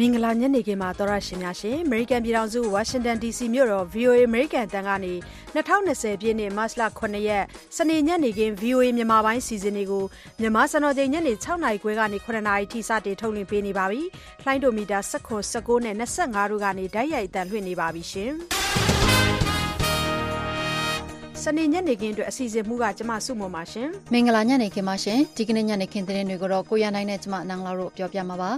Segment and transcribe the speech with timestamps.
[0.00, 5.12] မင်္ဂလာညနေခင်းပါသောရရှင်များရှင်အမေရိကန်ပြည်ထောင်စုဝါရှင်တန် DC မြို့တော် VOA အမေရိကန်တန်ကနေ
[5.54, 7.44] 2020ပြည့်နှစ်မတ်လ9ရက်
[7.76, 10.04] စနေညနေခင်း VOA မြန်မာပိုင်းစီစဉ်တွေကို
[10.40, 14.02] မြန်မာစံတော်ချိန်ညနေ6နာရီခွဲကနေ9နာရီထိစတင်ထုတ်လွှင့်ပေးနေပါပြီ။
[14.44, 18.32] လှိုင်းဒိုမီတာ19 19နဲ့25တို့ကနေဓာတ်ရိုက်အတန်လွှင့်နေပါပြီရှင်။
[21.44, 28.50] စနေညနေခင်းအတွက်အစီအစဉ်မှုကကျမစုမုံပါရှင်မင်္ဂလာညနေခင်းပါရှင်ဒီကနေ့ညနေခင်းသတင်းတွေကိုတော့ကိုရနိုင်နဲ့ကျမနန်းလာတို့ပြောပြမှာပါ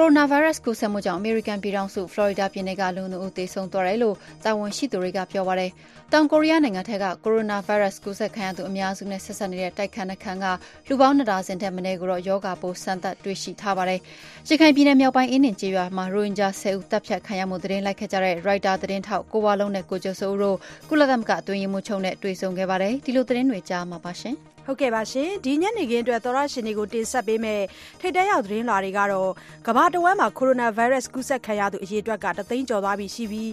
[0.00, 5.70] ကိုရိုနာဗိုင်းရပ်စ်ကူးစက်မှုကြောင့်အမေရိကန်ပြည်ထောင်စုဖလော်ရီဒါပြည်နယ်ကလူနှုတ်သေဆုံးသွားတယ်လို့တာဝန်ရှိသူတွေကပြောပါတယ်
[6.12, 10.46] တောင်ကိုရီးယားနိုင်ငံထက်ကကိုရိုနာဗိုင်းရပ်စ်ကူးစက်ခံရသူအများစုနဲ့ဆက်ဆက်နေတဲ့တိုက်ခန်းနှခန်းက
[10.88, 14.00] လူပေါင်း၂ဒါဇင်ထက်မနည်းကိုတော့ယောဂါပိုးစမ်းသပ်တွေ့ရှိထားပါတယ်
[14.48, 20.56] ရခိုင်ပြည်နယ်မြောက်ပိုင်းအင်းဒင်ကျေးရွာမှာရိုဟင်ဂျာ၁၀ဦးတပ်ဖြတ်ခံရမှုသတင်းလိုက်ခဲ့ကြတဲ့ရိုက်တာသတင်းထောက်ကိုဝါလုံးနဲ့ကိုကျော်စိုးဦးတို့
[20.88, 24.36] ကုလသမဂ္ဂအတွင်းရေးမှူးချုပ်နဲ့တွေ့ဆုံခဲ့ပါတယ်ဒီလိုသတင်းတွေကြားမှာပါရှင်
[24.70, 27.62] ဟုတ်ကဲ့ပါရှင်ဒီညနေခင်းအတွက်သောရရှင်တွေကိုတင်ဆက်ပေးမယ်
[28.00, 29.30] ထိတ်တဲရောက်သတင်းလွှာတွေကတော့
[29.66, 33.50] ကမ္ဘာတဝန်းမှာကိုရိုနာဗိုင်းရပ်စ်ကူးစက်ခံရသူအရေအတွက်ကတသိန်းကျော်သွားပြီရှိပြီး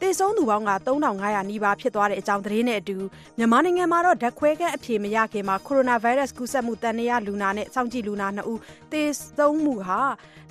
[0.00, 2.96] သေဆုံးသူပေါင်းက3500နီးပါးဖြစ်သွားတဲ့အကြောင်းသတင်းနဲ့အတူ
[3.38, 8.60] မြန်မာနိုင်ငံမှာတော့ဓာတ်ခွဲခန်းအဖြေမရခင်မှာကိုရိုနာဗိုင်းရပ်စ်ကူးစက်မှုတန်ရာလူနာနဲ့စောင့်ကြည့်လူနာ2ဦး
[8.92, 9.02] သေ
[9.36, 10.00] ဆုံးမှုဟာ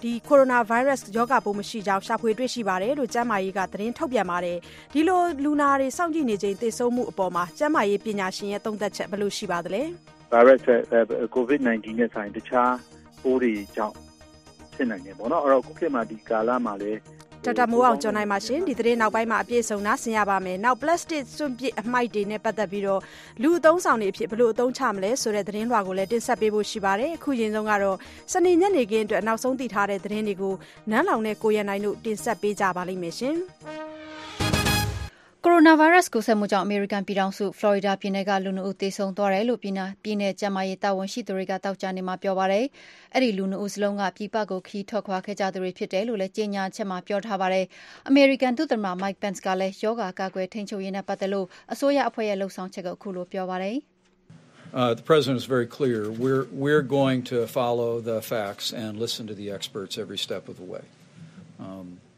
[0.03, 4.57] ဒီကိုရိုနာဗိုင်းရပ်စ်ရောဂါပိုးမရှိကြောင်းရှာဖွေတွေ့ရှိပါတယ်လို့ကျန်းမာရေးကသတင်းထုတ်ပြန်ပါတယ်
[4.93, 9.83] ဒီလိုလူနာတွေစောင့်ကြည့်နေချိန်သေဆုံးမှုအပေါ်မှာကျန်းမာရေးပညာရှင်ရဲ့သုံးသပ်ချက်ဘယ်လိုရှိပါသလဲ
[10.33, 10.61] virus
[11.35, 12.73] covid-19 နဲ့ဆိုင်တခြား
[13.23, 13.95] ပိုးတွေကြောင့်
[14.73, 16.99] ဖြစ်နိုင်တယ်ပေါ့နော်အဲ့တော့ခုခေတ်မှာဒီကာလမှာလည်း
[17.43, 23.02] ဒေါက်တာမိုးအောင်ကျော်နိုင်ပါရှင်ဒီသတင်းနောက်ပိုင်းမှာအပြည့်စုံနားဆင်ရပါမယ်နောက် plastic စွန့်ပစ်အမှိုက်တွေနဲ့ပတ်သက်ပြီးတော့
[23.41, 27.97] လူအသုံးဆောင်တွေအဖြစ်ဘယ်လိုအသုံးချမလဲဆိုတဲ့သတင်းလွှာကိုလည်းတင်ဆက်ပေးဖို့ရှိပါတယ်အခုရင်ဆုံးကတော့
[28.31, 30.53] စနေညနေခင်းအတွက်နောက်ဆုံးသိထားတဲ့သတင်းတွေကို
[30.91, 33.35] နန်းလောင်နဲ့ကိုရနိုင်တို့တင်ဆက်ပေးကြပါလိမ့်မယ်ရှင်
[35.47, 42.65] ကိုရိုနာဗိုင်းရပ်စ် ကူးစက်မှုကြောင့် အမေရိကန်ပြည်ထောင်စု ဖလော်ရီဒါပြည်နယ်က လူနှစ်ဦး သေဆုံးသွားတယ်လို့ပြည်နယ်ပြည်နယ်ကျန်းမာရေး တာဝန်ရှိသူတွေကတောက်ကြနေမှာ ပြောပါတယ်။
[43.13, 47.65] အဲ့ဒီ လူနှစ်ဦးစလုံးက ပြည်ပကိုခီးထွက်ခွာခဲ့ကြသူတွေ ဖြစ်တယ်လို့လည်း ကြေညာချက်မှာ ပြောထားပါတယ်။
[48.07, 53.77] အမေရိကန် ဒုသမ္မတ Mike Pence ကလည်းယောဂါ ကာကွယ်ထိန်းချုပ်ရေးနဲ့ ပတ်သက်လို့ အစိုးရအဖွဲ့ရဲ့လှုပ်ဆောင်ချက်ကိုအခုလို ပြောပါတယ်။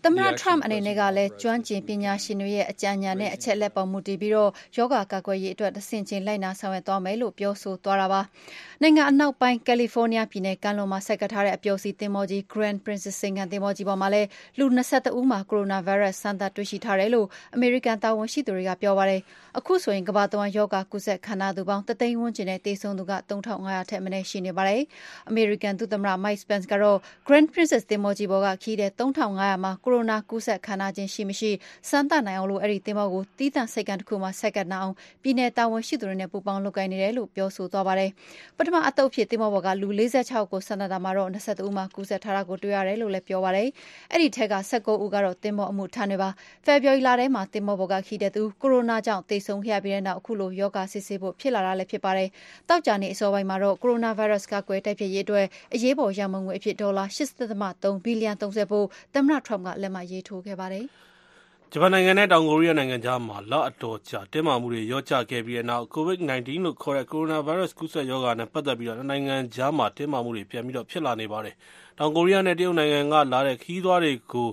[0.01, 0.39] Uh, the president is very clear.
[0.39, 0.39] We're, we're going to follow the facts and listen to the experts every step of
[0.39, 0.39] the way.
[0.39, 8.21] Um, သမ္မတ Trump အနေနဲ့ကလည်း ကျွမ်းကျင်ပညာရှင်တွေရဲ့ အကြံဉာဏ်နဲ့ အချက်အလက်ပေါ်မူတည်ပြီးတော့ယောဂကာကွယ်ရေးအတွက်တဆင့်ချင်း လိုက်နာဆောင်ရွက်သွားမယ်လို့ ပြောဆိုသွားတာပါ။
[8.81, 14.27] နိုင်ငံအနောက်ပိုင်း ကယ်လီဖိုးနီးယားပြည်နယ် ကမ်းလွန်မှာ ဆိုက်ကပ်ထားတဲ့ အပျော်စီးသင်္ဘောကြီး Grand Princess စိန်ခံသင်္ဘောကြီးပေါ်မှာလည်း
[14.57, 19.21] လူ ၂၁ ဦးမှာ ကိုရိုနာဗိုင်းရပ်စ် စမ်းသပ်တွေ့ရှိထားတယ်လို့ အမေရိကန် တာဝန်ရှိသူတွေက ပြောပါတယ်။
[19.57, 24.81] အခုဆိုရင် ကမ္ဘာတဝန်း ရောဂါကူးစက်ခံထားရသူပေါင်းတသိန်းဝန်းကျင်နဲ့ သေဆုံးသူက ၃,၅၀၀ ထက်မနည်း ရှိနေပါတယ်။
[25.29, 31.51] အမေရိကန် ဒုသမ္မတ Mike Pence ကတော့ Grand Princess သင်္ဘောကြီးပေါ်က ခရီးသည် ၃,၅၀၀ မှာ ကိုရိုနာကူးစက်ခံထားခြင်းရှိမရှိ
[31.89, 38.09] စမ်းသပ်နိုင်အောင်အဲ့ဒီသင်္ဘောကိုသီးသန့်ဆိပ်ကမ်းတခုမှာဆိုက်ကပ်နိုင်အောင်ပြည်နယ်တာဝန်ရှိသူတွေနဲ့ပူးပေါင်းလုပ်ကိုင်နေတယ်လို့ပြောဆိုသွားပါတယ်။
[38.57, 43.67] ပထမအသုတ်အဖြစ်သင်္ဘောပေါ်ကလူ၄၆ဦးကိုစမ်းသပ်တာမှာတော့၂၁ဦးမှာကူးစက်ထားတာကိုတွေ့ရတယ်လို့လည်းပြောပါတယ်။
[44.11, 46.29] အဲ့ဒီထဲက၁၉ဦးကတော့သင်္ဘောအမှုထမ်းတွေပါ။
[46.65, 52.29] ဖေဖော်ဝါရီလထဲမှာသင်္ဘောပေါ်ကခရီးသည်တဦးကိုရိုနာကြောင့်သေဆုံးခဲ့ရပြီးတဲ့နောက်အခုလိုရောဂါစစ်ဆေးဖို့ဖြစ်လာတာလည်းဖြစ်ပါတယ်။
[52.69, 58.85] သောကြာနေ့အစောပိုင်းမှာတော့ကိုရိုနာဗိုင်းရပ်စ်ကာကွယ်တိုက်ဖျက်ရေးအတွက်အရေးပေါ်ရန်ပုံငွေအဖြစ်ဒေါ်လာ၈.၃ဘီလီယံသုံးစွဲဖို့
[59.15, 60.85] သမ္မတ Trump ကလက်မှတ်ရေးထိုးခဲ့ပါတယ်။
[61.71, 71.55] ဂျပန်နိုင်ငံနဲ့တောင်ကိုရီးယားနိုင်ငံကြားမှာလအတော်ကြာတင်းမာမှုတွေလျော့ကျခဲ့ပြီးတဲ့နောက် COVID-19 လို့ခေါ်တဲ့ကိုရိုနာဗိုင်းရပ်စ်ကူးစက်ရောဂါနဲ့ပတ်သက်ပြီးနှစ်နိုင်ငံကြားမှာတင်းမာမှုတွေပြန်ပြီးဖြစ်လာနေပါတယ်။
[71.97, 74.49] တောင်ကိုရီးယားနဲ့တရုတ်နိုင်ငံကလာတဲ့ခရီးသွားတွေကို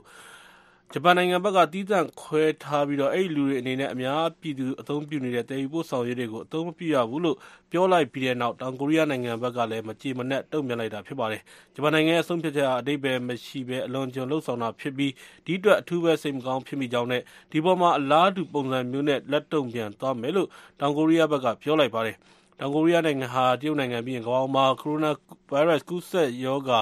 [0.93, 7.37] ဂျပန်နိုင်ငံဘက်က သီးသန့်ခွဲထားပြီးအဲဒီလူတွေအနေနဲ့ အများပြည်သူအသုံးပြုနေတဲ့ သယ်ယူပို့ဆောင်ရေးတွေကို အသုံးမပြုရဘူးလို့
[7.71, 11.43] ပြောလိုက်ပြီးတဲ့နောက် တောင်ကိုရီးယားနိုင်ငံဘက်ကလည်း မကျေမနပ် တုံ့ပြန်လိုက်တာဖြစ်ပါတယ်။
[11.75, 15.13] ဂျပန်နိုင်ငံရဲ့ ဆုံးဖြတ်ချက်ဟာ အဓိပ္ပါယ်မရှိဘဲ အလွန်အကျွံလုပ်ဆောင်တာဖြစ်ပြီး
[15.47, 20.49] ဒီအတွက် အထူးပဲ စိတ်မကောင်းဖြစ်မိကြောင်းနဲ့ ဒီအပေါ်မှာ အလားတူပုံစံမျိုးနဲ့ လက်တုံ့ပြန်သွားမယ်လို့
[20.81, 22.17] တောင်ကိုရီးယားဘက်က ပြောလိုက်ပါတယ်။
[22.61, 25.11] တောင်ကိုရီးယားနိုင်ငံဟာ တရုတ်နိုင်ငံပြီးရင် ကမ္ဘာပေါ်မှာ ကိုရိုနာ
[25.51, 26.81] ဗိုင်းရပ်စ် ကူးစက်ရောဂါ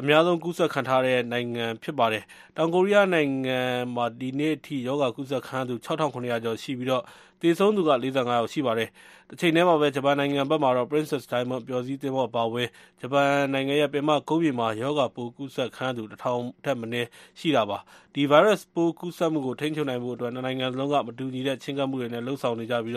[0.00, 2.22] အများဆုံးကူးစက်ခံထားရတဲ့နိုင်ငံဖြစ်ပါတယ်။
[2.56, 3.58] တောင်ကိုရီးယားနိုင်ငံ
[3.94, 6.88] မှာဒီနေ့အထိရောဂါကူးစက်ခံရသူ၆,၇၀၀ကျော်ရှိပြီး
[7.40, 8.88] သေဆုံးသူက၄၅ယောက်ရှိပါတယ်။
[9.30, 12.68] တချိန်တည်းမှာပဲဂျပန်နိုင်ငံဘက်မှာတော့ Princess Diamond အပျော်စီးသင်္ဘောအပါအဝင်
[13.00, 17.08] ဂျပန်နိုင်ငံရဲ့ပင်မကုန်းမြေမှာရောဂါပိုးကူးစက်ခံရသူ၁,၀၀၀ထက်မနည်း
[17.38, 17.78] ရှိတာပါ။
[18.14, 22.96] ဒီဗိုင်းရပ်စ်ပိုးကူးစက်မှုကိုထိန်းချုပ်နိုင်ဖို့အတွက်နှစ်နိုင်ငံစလုံးကမတူညီတဲ့ချဉ်းကပ်မှုတွေနဲ့လုပ်ဆောင်နေကြပြီး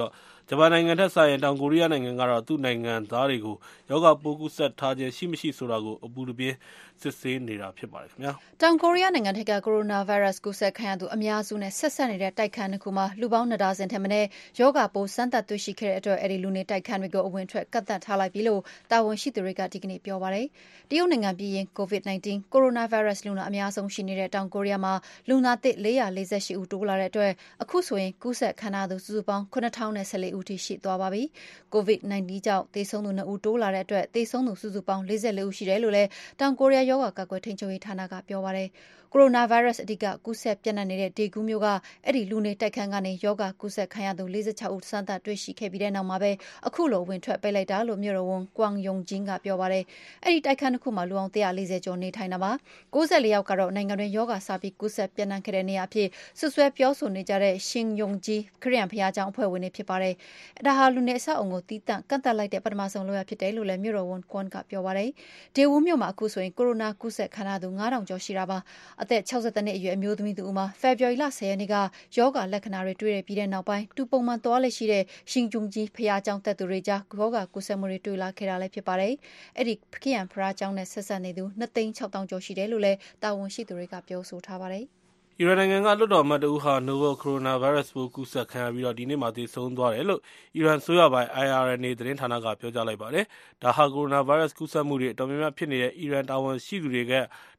[0.49, 3.55] ဂျပန်နိုင်ငံထက်စာရင်တောင်ကိုရီးယားနိုင်ငံကတော့သူ့နိုင်ငံသားတွေကို
[3.89, 6.55] ရောဂါပိုးကူးစက်ထားခြင်းရှိမရှိဆိုတာကိုအပူတပြင်း
[7.01, 14.27] စစ်ဆေးနေတာဖြစ်ပါတယ်ခင်ဗျာ။တောင်ကိုရီးယားနိုင်ငံထဲကကိုရိုနာဗိုင်းရပ်စ်ကူးစက်ခံရသူအများစုနဲ့ဆက်စပ်နေတဲ့တိုက်ခန်းတစ်ခုမှာလူပေါင်း၂ဒါဇင်ထက်မနည်း
[14.59, 20.47] ရောဂါပိုးစမ်းသပ်တွေ့ရှိခဲ့တဲ့အတွက်အဲဒီလူနေတိုက်ခန်းတွေကိုအဝင်အထွက်ကန့်သတ်ထားလိုက်ပြီလို့တာဝန်ရှိသူတွေကဒီကနေ့ပြောပါတယ်။
[20.89, 24.93] တရုတ်နိုင်ငံပြီးရင် COVID-19 ကိုရိုနာဗိုင်းရပ်စ်လူနာအများဆုံးရှိနေတဲ့တောင်ကိုရီးယားမှာ
[25.29, 27.31] လူနာသစ်448ဦးတိုးလာတဲ့အတွက်
[27.61, 31.23] အခုဆိုရင်ကူးစက်ခံရသူစုစုပေါင်း9014ဦးထိရှိသွားပါပြီ။
[31.73, 36.09] COVID-19 ကြောင့်သေဆုံးသူ2ဦးတိုးလာတဲ့အတွက်သေဆုံးသူစုစုပေါင်း44ဦးရှိတယ်လို့လည်း
[36.39, 38.69] တောင်ကိုရီးယားရောဂါကာကွယ်ထိန်းချုပ်ရေးဌာနကပြောပါတယ်။
[39.13, 41.67] ကိုရိုနာဗိုင်းရပ်စ် အဓိက ကူးစက်ပျံ့နှံ့နေတဲ့ ဒေဂူးမြို့က
[42.05, 46.31] အဲဒီလူနေတိုက်ခန်းကနေ ရောဂါကူးစက်ခံရသူ ၄၆ ဦး စမ်းသပ်တွေ့ရှိခဲ့ပြီးတဲ့နောက်မှာပဲ
[46.67, 49.83] အခုလိုအဝင်အထွက်ပိတ်လိုက်တာလို့ မြို့တော်ဝန် Kwang Eung-jin ကပြောပါတယ်။
[50.25, 52.51] အဲဒီတိုက်ခန်းနှစ်ခုမှာ လူပေါင်း ၁၄၀ ကျော်နေထိုင်တာပါ။
[52.93, 56.07] ၉၄ ယောက်ကတော့ နိုင်ငံတွင်း ရောဂါစပြီး ကူးစက်ပျံ့နှံ့ခဲ့တဲ့နေရာအဖြစ်
[56.39, 60.13] စွပ်စွဲပြောဆိုနေကြတဲ့ Shinyeongji ခရစ်ယာန်ဘုရားကျောင်းအဖွဲ့ဝင်တွေဖြစ်ပါတယ်။
[60.65, 65.09] ဒါဟာ လူနေအဆောက်အအုံကို သီးသန့်ကန့်သတ်လိုက်တဲ့ ပထမဆုံးလုပ်ရပ်ဖြစ်တယ်လို့လည်း မြို့တော်ဝန် Kwang ကပြောပါတယ်။
[65.55, 68.57] ဒေဂူးမြို့မှာ အခုဆိုရင် ကိုရိုနာကူးစက်ခံရသူ၅ထောင်ကျော်ရှိတာပါ။
[69.03, 71.75] အသက် ၆၁ နှစ်အရွယ် အမျိုးသမီးတဦးမှာ ဖေဖော်ဝါရီလ ၁၀ ရက်နေ့က
[72.17, 79.13] ရောဂါလက္ခဏာတွေ တွေ့ပြီးတဲ့နောက်ပိုင်း သူပုံမှန်သွားလေ့ရှိတဲ့ Shinyeongji ဘုရားကျောင်းတက်သူတွေကြား ရောဂါကူးစက်မှုတွေတွေ့လာခဲ့တာလည်း ဖြစ်ပါတယ်။
[79.57, 84.85] အဲဒီ ခရစ်ယာန်ဘုရားကျောင်းနဲ့ ဆက်စပ်နေသူ၂သိန်း၆သောင်းကျော်ရှိတယ်လို့လည်း တာဝန်ရှိသူတွေက ပြောဆိုထားပါတယ်။
[85.39, 90.21] အီရန်နိုင်ငံက လွှတ်တော်အမတ်တဦးဟာ Novel Coronavirus ပိုး ကူးစက်ခံရပြီး ဒီနေ့မှာ သေဆုံးသွားတယ်လို့
[90.55, 93.25] အီရန်အစိုးရပိုင် IRNA သတင်းဌာနက ပြောကြားလိုက်ပါတယ်။
[93.63, 97.03] ဒါဟာ Coronavirus ကူးစက်မှုတွေ အတော်များများဖြစ်နေတဲ့ အီရန်တာဝန်ရှိသူတွေ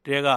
[0.05, 0.27] ထဲက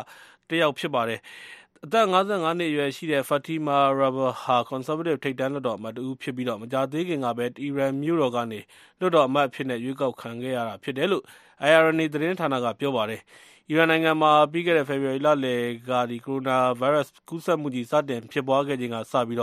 [0.51, 1.21] တယောက်ဖြစ်ပါတယ်။
[1.85, 8.61] အသက်၅၅နှစ်အရွယ်ရှိတဲ့ Fatima Rabeh ဟာကွန်ဆာဗေးတစ်ထိပ်တန်းလွှတ်တော်အမတ်တဦးဖြစ်ပြီးမကြာသေးခင်ကပဲအီရန်မြို့တော်ကနေ
[8.99, 11.25] လွှတ်တော်အမတ်အဖြစ်ရွေးကောက်ခံခဲ့ရတာဖြစ်တယ်လို့
[11.69, 13.21] IRNA သတင်းဌာနကပြောပါတယ်။
[13.69, 19.41] အီရန်နိုင်ငံမှာပြီးခဲ့တဲ့ဖေဖော်ဝါရီလလယ်ကကိုရိုနာဗိုင်းရပ်စ်ကူးစက်မှုကြီးစတင်ဖြစ်ပွားခဲ့ချိန်ကစပြီး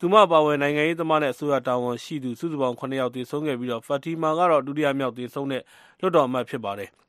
[0.00, 5.62] သူမအပါအဝင်နိုင်ငံရေးသမားနဲ့အစိုးရတာဝန်ရှိသူစုစုပေါင်း၇ယောက်သေဆုံးခဲ့ပြီးဖာတီမာကတော့ဒုတိယမြောက်သေဆုံးတဲ့
[6.00, 6.90] လွှတ်တော်အမတ်ဖြစ်ပါတယ်။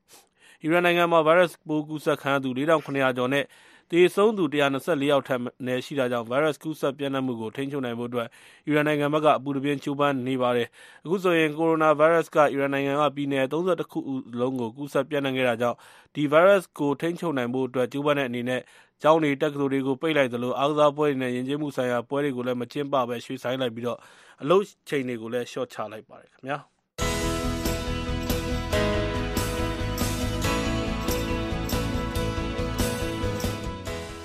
[0.63, 3.45] အီရန်နိုင်ငံမှာ ဗိုင်းရပ်စ်ပိုးကူးစက်ခံရသူ ၄၇၀၀ ကျော်နဲ့
[3.91, 8.27] သေဆုံးသူ ၁၂၄ ယောက်ထက်မနည်းရှိတာကြောင့် ဗိုင်းရပ်စ်ကူးစက်ပျံ့နှံ့မှုကို ထိန်းချုပ်နိုင်ဖို့အတွက်
[8.67, 10.67] အီရန်နိုင်ငံဘက်က အပူတပြင်း ကြိုးပမ်းနေပါတယ်။
[11.06, 14.00] အခုဆိုရင် ကိုရိုနာဗိုင်းရပ်စ်က အီရန်နိုင်ငံက ပြည်နယ် ၃၁ ခု
[14.39, 15.77] လုံးကို ကူးစက်ပျံ့နှံ့ခဲ့တာကြောင့်
[16.15, 18.62] ဒီဗိုင်းရပ်စ်ကို ထိန်းချုပ်နိုင်ဖို့အတွက် ကြိုးပမ်းတဲ့အနေနဲ့
[19.01, 23.85] ကျောင်းတွေ၊တက္ကသိုလ်တွေကို ပိတ်လိုက်သလို အားကစားပွဲတွေနဲ့ ယဉ်ကျေးမှုဆိုင်ရာပွဲတွေကိုလည်း မကျင်းပဘဲ ရွှေ့ဆိုင်းလိုက်ပြီး
[24.41, 26.59] အလုပ်ချိန်တွေကိုလည်း လျှော့ချလိုက်ပါတယ်ခင်ဗျာ။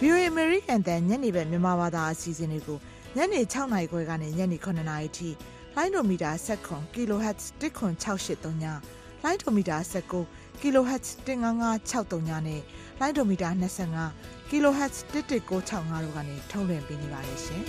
[0.05, 2.79] VOA American တန်ညနေဘက်မြန်မာဘာသာအစီအစဉ်တွေကို
[3.17, 5.29] ညနေ6နာရီခွဲကနေညနေ9နာရီထိ
[5.77, 8.65] လိုင်းဒိုမီတာ7 kHz 10683ည
[9.25, 9.77] လိုင်းဒိုမီတာ
[10.21, 12.61] 19 kHz 15563ညနဲ့
[13.01, 13.49] လိုင်းဒိုမီတာ
[14.01, 17.63] 25 kHz 11965တို့ကနေထုတ်လွှင့်ပေးနေပါတယ်ရှင်။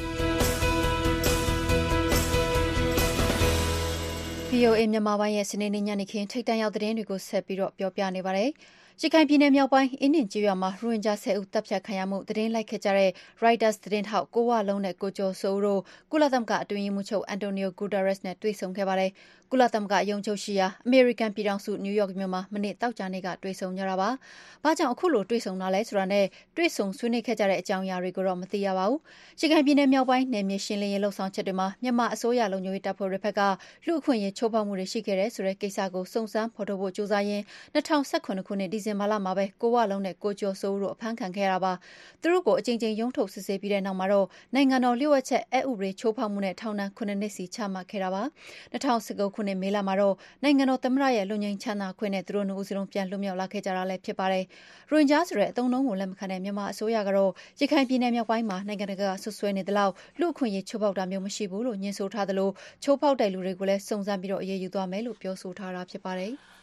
[4.51, 8.51] VOA မြန်မာပိုင်းရဲ့စနေနေ့ညနေခင်းထိတ်တန့်ရောက်သတင်းတွေကိုဆက်ပြီးတော့ပြောပြနေပါတယ်။
[9.01, 13.11] ရခိုင်ပြည်နယ်မြောက်ပိုင်း အင်းဒင်ကျေးရွာမှာ ရိုဟင်ဂျာ ၁၀ ဦး သတ်ဖြတ်ခံရမှု သတင်းလိုက်ခဲ့ကြတဲ့
[13.43, 15.81] Reuters သတင်းထောက် ကိုဝလုံးနဲ့ ကိုကျော်စိုးဦးတို့
[16.11, 19.11] ကုလသမဂ္ဂ အတွင်းရေးမှူးချုပ် Antonio Guterres နဲ့ တွေ့ဆုံခဲ့ပါတယ်။
[19.51, 24.09] ကုလသမဂ္ဂရုံးချုပ်ရှိရာ အမေရိကန်ပြည်ထောင်စု နယူးယောက်မြို့မှာ မနေ့ သောကြာနေ့က တွေ့ဆုံကြတာပါ။
[24.63, 26.25] ဘာကြောင့် အခုလို တွေ့ဆုံတာလဲဆိုတာနဲ့
[26.55, 28.99] တွေ့ဆုံဆွေးနွေးခဲ့ကြတဲ့ အကြောင်းအရာတွေကိုတော့ မသိရပါဘူး။
[29.41, 33.41] ရခိုင်ပြည်နယ်မြောက်ပိုင်း နယ်မြေရှင်းလင်းရေး လုပ်ဆောင်ချက်တွေမှာ မြန်မာအစိုးရ လုံခြုံရေးတပ်ဖွဲ့တွေဘက်က
[33.85, 37.43] လူ့အခွင့်အရေး ချိုးဖောက်မှုတွေ ရှိခဲ့တယ်ဆိုတဲ့ ကိစ္စကို စုံစမ်းဖော်ထုတ်ဖို့ ကြိုးစားရင်း
[37.75, 41.73] ၂၀၁၇ ခုနှစ် ဒီဇင်ဘာလမှာပဲကိုဝလုံးနဲ့ကိုကျော်စိုးဦးတို့အဖမ်းခံခဲ့ရတာပါ။
[42.21, 48.23] သူတို့ကိုအကြိမ်ကြိမ်ရုံးထုတ်စစ်ဆေးပြီးတဲ့နောက်မှာတော့နိုင်ငံတော်လျှို့ဝှက်ချက်အက်ဥပဒေချိုးဖောက်မှုနဲ့ထောင်ဒဏ်၇နှစ်စီချမှတ်ခဲ့တာပါ။
[48.73, 54.43] ၂၀၁၉ခုနှစ်မေလမှာတော့နိုင်ငံတော်သမ္မတရဲ့လွတ်ငြိမ်းချမ်းသာခွင့်နဲ့သူတို့နှစ်ဦးစလုံးပြန်လွတ်မြောက်လာခဲ့ကြတာလည်းဖြစ်ပါတယ်။
[54.91, 62.49] ရိုဟင်ဂျာဆိုတဲ့အသုံးအနှုန်းကိုလက်မခံတဲ့မြန်မာအစိုးရကတော့ရခိုင်ပြည်နယ်မြောက်ပိုင်းမှာနိုင်ငံတကာကစွပ်စွဲနေသလောက်လူ့အခွင့်အရေးချိုးဖောက်တာမျိုးမရှိဘူးလို့ငြင်းဆိုထားသလို
[62.83, 66.33] ချိုးဖောက်တဲ့လူတွေကိုလည်းစုံစမ်းပြီးအရေးယူသွားမယ်လို့ပြောဆိုထားတာဖြစ်ပါတယ်။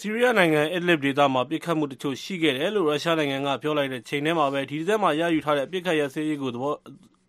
[0.00, 6.74] ဆီးရီးယားနိုင်ငံအစ်လစ်ဒေသမှာ ပစ်ခတ်မှုတချို့ရှိခဲ့တယ်လို့ ရုရှားနိုင်ငံက ပြောလိုက်တဲ့ချိန်ထဲမှာပဲ ဒီဇင်ဘာရယူထားတဲ့ အပစ်အခတ်ရပ်စဲရေးကိုသဘော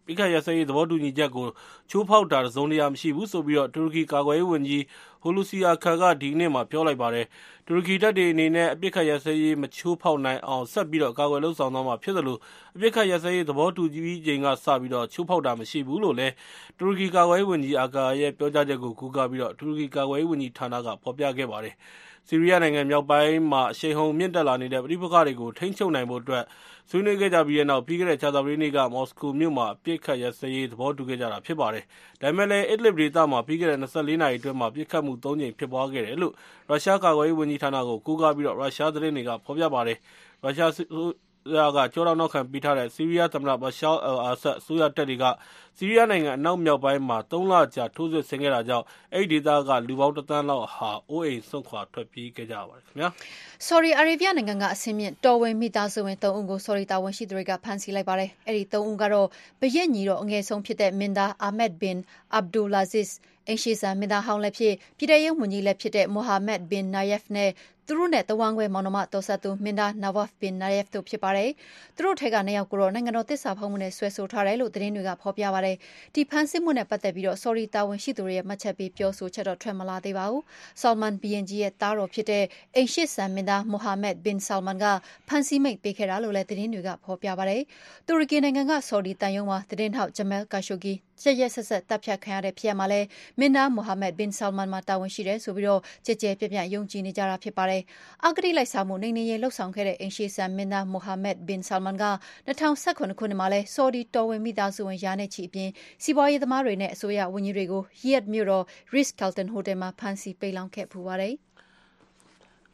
[0.05, 1.47] ပစ်ခတ်ရပ်စဲရေး သဘောတူညီချက်ကို
[1.89, 4.83] ချိုးဖောက်တာ တစုံတရာမရှိဘူးဆိုပြီးတော့တူရကီကာကွယ်ရေးဝန်ကြီး
[5.21, 7.25] ဟိုလူစီယာခါကဒီနေ့မှပြောလိုက်ပါတယ်။
[7.67, 12.37] တူရကီတပ်တွေအနေနဲ့ အပစ်အခတ်ရပ်စဲရေး မချိုးဖောက်နိုင်အောင် ဆက်ပြီးတော့ ကာကွယ်လုပ်ဆောင်သွားမှာဖြစ်သလို
[12.75, 16.33] အပစ်အခတ်ရပ်စဲရေး သဘောတူပြီးချိန်ကစပြီးတော့ချိုးဖောက်တာမရှိဘူးလို့လည်း
[16.79, 21.75] တူရကီကာကွယ်ရေးဝန်ကြီးအာကာရဲ့ ပြောကြားချက်ကိုကူးကားပြီးတော့တူရကီကာကွယ်ရေးဝန်ကြီးဌာနက ဖော်ပြခဲ့ပါတယ်။
[22.27, 26.43] ဆီးရီးယားနိုင်ငံမြောက်ပိုင်းမှာအရှိန်အဟုန်မြင့်တက်လာနေတဲ့ပဋိပက္ခတွေကိုထိန်းချုပ်နိုင်ဖို့အတွက်
[26.89, 31.83] ဆွေးနွေးခဲ့ကြပြီးတဲ့နောက်ပြီးခဲ့တဲ့ကြာသပတေးနေ့ကမော်စကိုမြို့မှာအပစ်အခတ်ရပ်စဲရေးသဘောတူခဲ့ကြတာဖြစ်ပါတယ်။
[32.21, 36.33] ဒါပေမယ့်လည်း Idlib ဒေသမှာပြီးခဲ့တဲ့၂၄နာရီအတွင်းပစ်ခတ်မှု၃ကြိမ်ဖြစ်ပွားခဲ့တယ်လို့
[36.69, 39.97] ရုရှားကာကွယ်ရေးဝန်ကြီးဌာနကိုကိုးကားပြီးရုရှားသတင်းတွေကဖော်ပြပါတယ်။
[40.43, 41.13] ရုရှားအစိုး
[41.55, 45.25] ရကကျောထောက်နောက်ခံပေးထားတဲ့ဆီးရီးယားသမ္မတ Bashar al-Assad အစိုးရတပ်တွေက
[45.77, 53.09] ဆီးရီးယားနိုင်ငံအနောက်မြောက်ပိုင်းမှာ၃လကြာထိုးစစ်ဆင်ခဲ့တာကြောင့်အဲဒီဒေသကလူပေါင်း၁သန်းလောက်ဟာအိုးအိမ်စွန့်ခွာထွက်ပြေးခဲ့ကြရပါတယ်ခင်ဗျာ။
[53.67, 59.27] ဆော်ဒီအာရေဗျနိုင်ငံကအဆင့်မြင့်တော်ဝင်မိသားစုဝင်၃ဦးကိုဆော်ဒီတာဝန်ရှိသူတွေကဖမ်းဆီးလိုက်ပါတယ်။အဲဒီ၃ဦးကတော့
[59.59, 61.97] ဘုရင့်ညီတော်အငယ်ဆုံးဖြစ်တဲ့မင်းသားအာမက်ဘင်
[62.33, 63.05] အဗ်ဒူလာဇစ်၊
[63.47, 67.49] အိမ်ရှေ့စံမင်းသားဟောင်းလည်းဖြစ်၊ပြည်ထဲရေးဝန်ကြီးလည်းဖြစ်တဲ့မိုဟာမက်ဘင်နာယက်ဖ်နဲ့
[67.91, 71.49] သူတို့နဲ့တဝမ်းခွဲမောင်နှမတော်စပ်သူမင်းသား Nawaf bin Nayef တို့ဖြစ်ပါတယ်။
[71.95, 75.75] သူတို့ထဲကနှစ်ယောက်ကိုတော့နိုင်ငံတော်သစ္စာဖောက်မှုနဲ့စွဲဆိုထားတယ်လို့သတင်းတွေကဖော်ပြပါတယ်။
[76.15, 80.41] ဒီဖမ်းဆီးမှုနဲ့ပတ်သက်ပြီးဆော်ဒီတာဝန်ရှိသူတွေရဲ့မှတ်ချက်ပေးပြောဆိုချက်တော့ထွက်မလာသေးပါဘူး။
[80.81, 82.43] Salman ဘုရင်ကြီးရဲ့သားတော်ဖြစ်တဲ့
[82.75, 84.85] အိမ်ရှေ့စံမင်းသား Mohammed bin Salman က
[85.27, 87.61] ဖမ်းဆီးမိန့်ပေးခဲ့တာလို့လည်းသတင်းတွေကဖော်ပြပါတယ်။
[88.07, 93.07] တူရကီနိုင်ငံကဆော်ဒီသံရုံးမှာသတင်းထောက် Jamal Khashoggi ရ က်ရက်စက်စက်သတ်ဖြတ်ခံရတဲ့ဖြစ်ရပ်မှာလည်း
[93.39, 97.81] မင်းသား Mohammed bin Salman မှာတာဝန်ရှိတယ်ဆိုပြီးကျယ်ကျယ်ပြန့်ပြန့်ယုံကြည်နေကြတာဖြစ်ပါတယ်။
[98.25, 102.05] အဂတိလိုက်စားမှုနှိမ်နင်းရေးလုပ်ဆောင်ခဲ့တဲ့အိမ်ရှေ့စံမင်းသား Mohammed bin Salman က
[102.47, 105.69] ၂၀၁၇ခုနှစ်မှာလည်းဆော်ဒီတော်ဝင်မိသားစုဝင်ရာနဲ့ချီအပြင်
[106.03, 111.35] စီးပွားရေးသမားတွေနဲ့အစိုးရဝန်ကြီးတွေကို Riyadh မြို့တော် Ritz-Carlton ဟိုတယ်မှာဖမ်းဆီးပိတ်လှောင်ခဲ့ဖူးပါတယ်။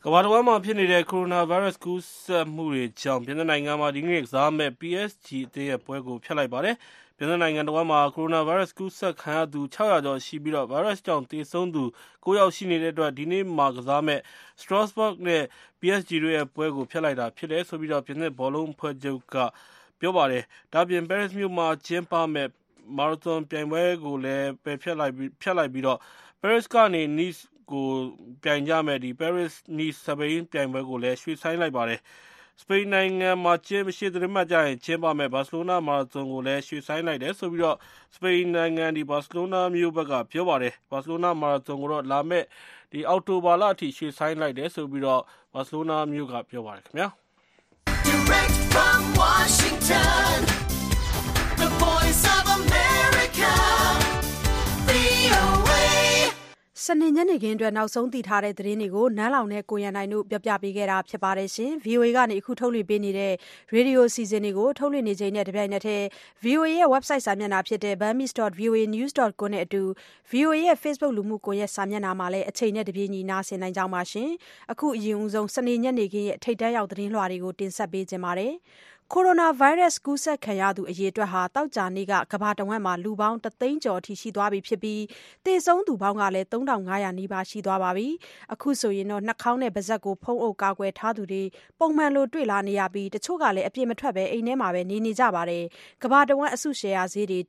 [0.07, 6.75] ကမ္ဘာတဝန်းမှာဖြစ်နေတဲ့ကိုရိုနာဗိုင်းရပ်စ်ကူးစက်မှုတွေကြောင့်ပြင်သစ်နိုင်ငံမှာဒီကနေ့ကစားမယ့် PSG အသင်းရဲ့ပွဲကိုဖျက်လိုက်ပါတယ်
[7.17, 11.83] ပြင်သစ်နိုင်ငံတဝန်းမှာကိုရိုနာဗိုင်းရပ်စ်ကူးစက်ခံရသူ၆၀၀ကျော်ရှိပြီးဗိုင်းရပ်စ်ကြောင့်သေဆုံးသူ
[12.23, 14.21] ၉ယောက်ရှိနေတဲ့အတွက်ဒီနေ့မှာကစားမယ့်
[14.61, 15.43] Strasbourg နဲ့
[15.79, 19.35] PSG တို့ရဲ့ပွဲကိုဖျက်လိုက်တာဖြစ်တယ်လို့ပြင်သစ်ဘောလုံးအဖွဲ့ချုပ်က
[19.99, 20.43] ပြောပါတယ်။
[20.73, 22.49] ဒါ့အပြင်ပဲရစ်မြို့မှာကျင်းပမယ့်
[22.97, 25.31] မာရသွန်ပြိုင်ပွဲကိုလည်းပယ်ဖျက်လိုက်ပြီး
[26.41, 27.41] ပဲရစ်ကနေ Nice
[27.71, 27.87] ကို
[28.43, 32.01] ပြိုင်ကြမယ့် Paris-Nice စက်ဘီးပြိုင်ပွဲကိုလည်းရွှေ့ဆိုင်းလိုက်ပါတယ်။
[32.61, 37.77] စပိန်နိုင်ငံမှာရှေ့သီတင်းပတ်ကျရင်ကျင်းပမယ့်ဘာစီလိုနာမာရသွန်ကိုလည်းရွှေ့ဆိုင်းလိုက်တယ်လို့
[38.15, 42.45] စပိန်နိုင်ငံဘာစီလိုနာမြို့ဘက်ကပြောပါတယ်။ဘာစီလိုနာမာရသွန်ကိုတော့လာမယ့်
[43.09, 44.89] အောက်တိုဘာလအထိရွှေ့ဆိုင်းလိုက်တယ်လို့
[45.53, 47.07] ဘာစီလိုနာမြို့ကပြောပါတယ်ခင်ဗျာ။
[48.07, 50.35] Direct from Washington,
[51.61, 52.84] the voice of America,
[56.87, 63.33] စနေညနေခင်းအတွက်နောက်ဆုံးသိထားတဲ့သတင်းတွေကိုနန်းလောင်နဲ့ကိုရန်နိုင်တို့ပြောပြပေးခဲ့တာဖြစ်ပါတယ်ရှင်။ VOA ကနေအခုထုတ်လွှင့်ပေးနေတဲ့
[63.73, 66.05] ရေဒီယိုအစီအစဉ်တွေကိုထုတ်လွှင့်နေချိန်နဲ့တပြိုင်နက်တည်း
[66.43, 69.81] VOA ရဲ့ website စာမျက်နှာဖြစ်တဲ့ bammis.voanews.com နဲ့အတူ
[70.31, 74.29] VOA ရဲ့ Facebook လူမှုကွန်ရက်စာမျက်နှာမှာလည်းအချိန်နဲ့တပြေးညီနားဆင်နိုင်ကြပါရှင်။
[74.71, 78.53] အခုအရင်ဆုံးစနေညနေခင်းရဲ့ထိတ်တန့်ရောက်သတင်းလွှာတွေကိုတင်ဆက်ပေးခြင်းပါတယ်။
[79.13, 85.01] ကိုရိုနာဗိုင်းရပ်စ် ကူးစက်ခံရသူ အရေအတွက်ဟာ သောကြာနေ့က ကမ္ဘာတဝန်းမှာ လူပေါင်းတသိန်းကျော်အထိ ရှိသွားပြီဖြစ်ပြီး
[85.45, 88.07] သေဆုံးသူပေါင်းကလည်း ၃၅၀၀ နီးပါး ရှိသွားပါပြီ။
[88.53, 91.43] အခုဆိုရင်နှာခေါင်းနဲ့ ပါးစပ်ကို ဖုံးအုပ်ကာကွယ်ထားသူတွေ
[91.79, 95.63] ပုံမှန်လို တွေ့လာနေရပြီး တချို့ကလည်း အပြင်မထွက်ဘဲ အိမ်ထဲမှာပဲ နေနေကြပါတယ်။
[96.03, 97.39] ကမ္ဘာတဝန်း အစုရှယ်ယာဈေးတွေ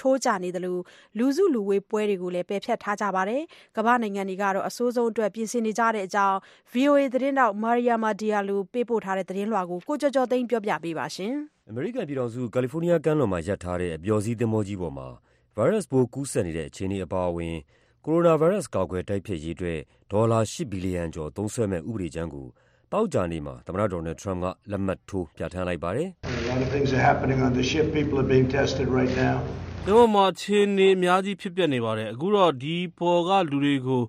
[0.00, 0.78] ထိုးကျနေသလို
[1.18, 3.42] လူစုလူဝေးပွဲတွေကိုလည်းပယ်ဖျက်ထားကြပါတယ်။
[3.76, 6.36] ကမ္ဘာ့နိုင်ငံတွေကတော့အဆိုးဆုံးအတွက်ပြင်ဆင်နေကြတဲ့အကြောင်း
[6.72, 11.34] VOA သတင်းထောက် Mariama Diallo ပေးပို့ထားတဲ့သတင်းလွှာကိုကိုကျော်ကျော်သိန်းပြောပြပေးပါမယ်။
[11.70, 15.08] အမေရိကန်ပြည်ထောင်စု၊ကာလီဖိုးနီးယားကမ်းလွန်မှာရပ်ထားတဲ့အပျော်စီးသင်္ဘောကြီးပေါ်မှာ
[15.56, 17.56] ဗိုင်းရပ်စ်ပိုးကူးစက်နေတဲ့အခြေအနေအပါအဝင်
[18.04, 19.78] ကိုရိုနာဗိုင်းရပ်စ်ကာကွယ်တိုက်ဖျက်ရေးအတွက်
[20.12, 22.46] ဒေါ်လာ၈ဘီလီယံကျော်သုံးစွဲမယ့်ဥပဒေကြမ်းကို
[22.92, 26.08] သောကြာနေ့မှာသမ္မတဒေါ်နယ်လ်ဒ်ထရမ့်ပ်ကလက်မှတ်ထိုးပြဌာန်းလိုက်ပါတယ်။
[26.72, 34.02] သင်္ဘောမှာအခြေအနေအများကြီးဖြစ်ပျက်နေပါတယ်။အခုတော့ဒီပေါ်ကလူတွေကို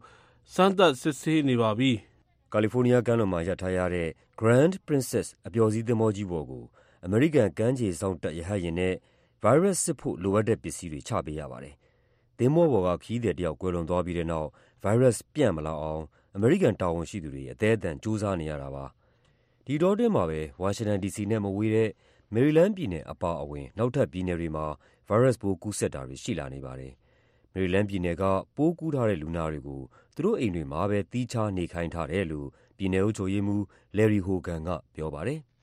[0.53, 1.91] စမ်းသပ်စစ်ဆေးနေပါပြီ။”
[2.53, 4.07] ကာလီဖိုးနီးယားကမ်းလွန်မှာရပ်ထားရတဲ့
[4.39, 6.63] Grand Princess အပျော်စီးသင်္ဘောကြီးပေါ်ကို
[7.05, 8.93] အမေရိကန်ကမ်းခြေစောင့်တပ်ရဟတ်ယာဉ်နဲ့
[9.41, 11.75] ဗိုင်းရပ်စ်စစ်ဖို့လိုအပ်တဲ့ပစ္စည်းတွေချပေးရပါတယ်။
[12.37, 14.49] သင်္ဘောပေါ်ကခရီးသည်တယောက်ကွယ်လွန်သွားပြီးတဲ့နောက်
[14.83, 16.03] ဗိုင်းရပ်စ်ပြန့်မလာအောင်
[16.35, 18.85] အမေရိကန်တာဝန်ရှိသူတွေအသည်းအသန်ကြိုးစားနေရတာပါ။
[19.65, 21.89] ဒီအတောအတွင်းမှာပဲဝါရှင်တန်ဒီစီနဲ့မဝေးတဲ့
[22.33, 24.65] မေရီလန်းပြည်နယ်အပါအဝင် နောက်ထပ်ပြည်နယ်တွေမှာ
[25.07, 26.93] ဗိုင်းရပ်စ်ပိုး ကူးစက်တာတွေ ရှိလာနေပါတယ်။
[27.53, 28.23] မေရီလန်းပြည်နယ်က
[28.55, 29.81] ပိုးကူးထားတဲ့လူနာတွေကို
[30.15, 33.63] သူတို့အိမ်တွေမှာပဲ သီးခြားနေခိုင်းထားတယ်လို့ ပြည်နယ်အုပ်ချုပ်ရေးမှူး
[33.97, 35.39] Larry Hogan ကပြောပါတယ်။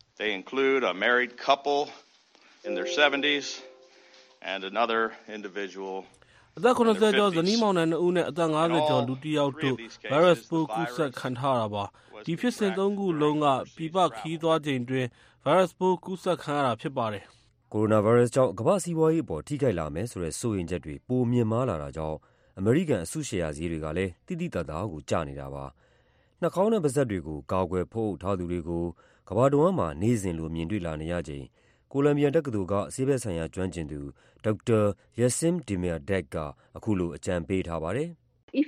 [6.56, 9.76] “အသက် ၇၀ ကျော် ဇနီးမောင်နှံနှစ်ဦးနဲ့ အသက် ၅၀ ကျော် လူတယောက်တို့
[10.10, 11.84] ဗိုင်းရပ်စ်ပိုး ကူးစက်ခံထားရတာပါ။
[12.26, 13.46] ဒီဖြစ်စဉ်သုံးခုလုံးက
[13.76, 15.08] ပြည်ပခရီးသွားချိန်အတွင်း
[15.48, 17.24] ဗိုင်းရပ်စ်ပိုး ကူးစက်ခံရတာဖြစ်ပါတယ်
[17.72, 22.18] ကိုရိုနာဗိုင်းရပ်စ်ကြောင့် ကမ္ဘာ့စီးပွားရေးအပေါ် ထိခိုက်လာမယ်ဆိုတဲ့ စိုးရိမ်ချက်တွေ ပိုမြင့်မားလာတာကြောင့်
[22.58, 25.64] အမေရိကန် အစုရှယ်ယာဈေးတွေကလည်း သိသိသာသာကို ကျနေတာပါ။
[26.40, 28.84] နှာခေါင်းနဲ့ ပါးစပ်တွေကို ကာကွယ်ဖုံးအုပ်ထားသူတွေကို
[29.28, 31.44] ကမ္ဘာတဝန်းမှာ နေ့စဉ်လို မြင်တွေ့လာနေရချိန်
[31.92, 34.00] ကိုလံဘီယာတက္ကသိုလ်က ဆေးဘက်ဆိုင်ရာကျွမ်းကျင်သူ
[34.44, 34.80] ဒေါက်တာ
[35.18, 36.36] Yassim Demirdek က
[36.76, 38.08] အခုလို အကြံပေးထားပါတယ်။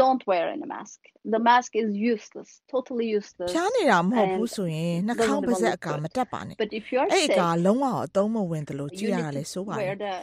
[0.00, 1.00] don't wear any mask
[1.34, 10.14] the mask is useless totally useless ဖြားနေတာမဟုတ်ဘူးဆိုရင်နှာခေါင်းပါးစပ်အကာမတက်ပါနဲ့အဲ့အကာလုံးဝအသုံးမဝင်သလိုကြည့်ရတာလဲဆိုပါတယ်ဒါ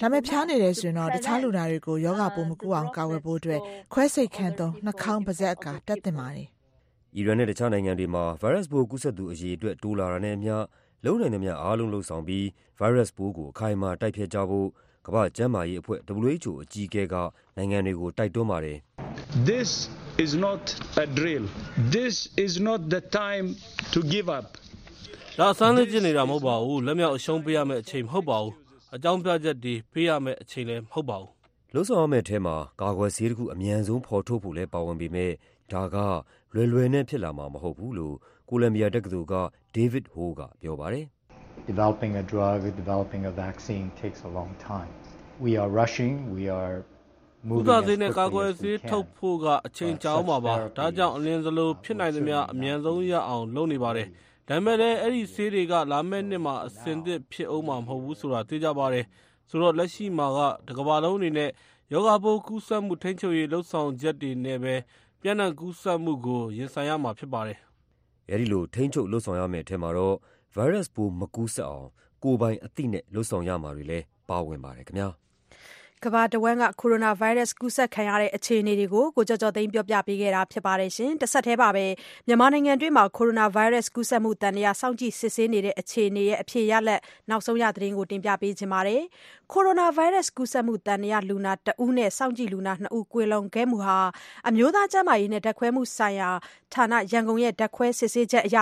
[0.00, 3.60] ပေမဲ့ဖြားနေတယ်ဆိုရင်တော့တခြားလူနာတွေကိုယောဂပိုးမကူအောင်ကာဝယ်ဖို့အတွက်
[3.92, 6.48] ခွဲစိတ်ခန်းသုံးနှာခေါင်းပါးစပ်အကာတက်တင်ပါတယ်
[7.16, 10.54] အီရန်နဲ့တခြားနိုင်ငံတွေမှာဗိုင်းရပ်စ်ပိုးကူးစက်သူအရေအတွက်တိုးလာတာနဲ့အမျှ
[11.04, 12.46] လုပ်နိုင်သမျှအားလုံးလုပ်ဆောင်ပြီး
[12.78, 14.68] ဗိုင်းရပ်စ်ပိုးကိုအခိုင်အမာတိုက်ဖျက်ကြဖို့
[15.08, 17.14] ကမ္ဘာ့ကျန်းမာရေးအဖွဲ့ WHO အကြီးအကဲက
[17.56, 18.78] နိုင်ငံတွေကို တိုက်တွန်းပါတယ်။
[19.50, 19.70] This
[20.24, 20.62] is not
[21.04, 21.44] a drill.
[21.96, 23.46] This is not the time
[23.94, 24.46] to give up.
[25.38, 28.54] ဒါ အစမ်းလေ့ကျင့်နေတာ မဟုတ်ပါဘူး။လက်မြောက်အရှုံးပေးရမယ့်အချိန် မဟုတ်ပါဘူး။
[28.94, 31.30] အကြောင်းပြချက်တွေ ပေးရမယ့်အချိန်လည်း မဟုတ်ပါဘူး။
[31.74, 35.34] လုပ်ဆောင်ရမယ့်ထဲမှာ ကာကွယ်ဆေးတခု အမြန်ဆုံး ဖော်ထုတ်ဖို့လည်း ပါဝင်ပေမယ့်
[35.72, 35.96] ဒါက
[36.54, 38.16] လွယ်လွယ်နဲ့ဖြစ်လာမှာ မဟုတ်ဘူးလို့
[38.48, 39.34] ကိုလမ်ဘီယာတက္ကသိုလ်က
[39.76, 41.06] David Ho ကပြောပါတယ်။
[47.50, 54.06] “ကုသဆေးနဲ့ကာကွယ်ဆေးထုတ်ဖို့ကအချိန်ကြာဦးမှာပါ။ဒါကြောင့်အလျင်စလိုဖြစ်နိုင်သမျှအမြန်ဆုံးရအောင်လုပ်နေပါတယ်။
[54.48, 59.04] ဒါပေမယ့်လည်းအဲဒီဆေးတွေကလာမယ့်နှစ်မှာအဆင်သင့်ဖြစ်ဦးမှာမဟုတ်ဘူးဆိုတာသေချာပါတယ်။
[59.48, 61.50] ဆိုတော့လက်ရှိမှာကတကမ္ဘာလုံးအနေနဲ့
[61.92, 64.74] ရောဂါပိုးကူးစက်မှုထိန်းချုပ်ရေးလုပ်ဆောင်ချက်တွေနဲ့ပဲ
[65.22, 67.58] ပျံ့နှံ့ကူးစက်မှုကိုရင်ဆိုင်ရမှာဖြစ်ပါတယ်။”
[68.30, 70.16] အဲဒီလိုထိန်းချုပ်လုပ်ဆောင်ရမယ့်ထဲမှာတော့
[70.58, 71.88] ဗိုင်းရပ်စ်ပိုး မကူးစက်အောင်
[72.22, 75.14] ကိုယ်ပိုင်အသိနဲ့ လုပ်ဆောင်ရမှာတွေလည်း ပါဝင်ပါတယ်ခင်ဗျား။
[76.04, 80.72] ကမ္ဘာတဝန်းက ကိုရိုနာဗိုင်းရပ်စ် ကူးစက်ခံရတဲ့ အခြေအနေတွေကို ကိုကျော်ကျော်သိန်းက ပြောပြပေးခဲ့တာပါ။
[81.22, 81.86] တဆက်တည်းမှာပဲ
[82.26, 87.00] မြန်မာနိုင်ငံတွင်း ကိုရိုနာဗိုင်းရပ်စ် ကူးစက်မှုသံသယ စောင့်ကြည့်စစ်ဆေးနေတဲ့ အခြေအနေအဖြေရလဒ်
[87.30, 89.02] နောက်ဆုံးရသတင်းကို တင်ပြပေးချင်ပါတယ်။
[89.52, 93.98] ကိုရိုနာဗိုင်းရပ်စ် ကူးစက်မှု သံသယလူနာတဦးနဲ့ စောင့်ကြည့်လူနာနှစ်ဦး ကွယ်လွန်ခဲ့မှုဟာ
[94.48, 96.30] အမျိုးသားကျန်းမာရေးနဲ့ ဓာတ်ခွဲမှုဆိုင်ရာ
[96.74, 98.56] ဌာန ရန်ကုန်ရဲ့ ဓာတ်ခွဲစစ်ဆေးချက်အရ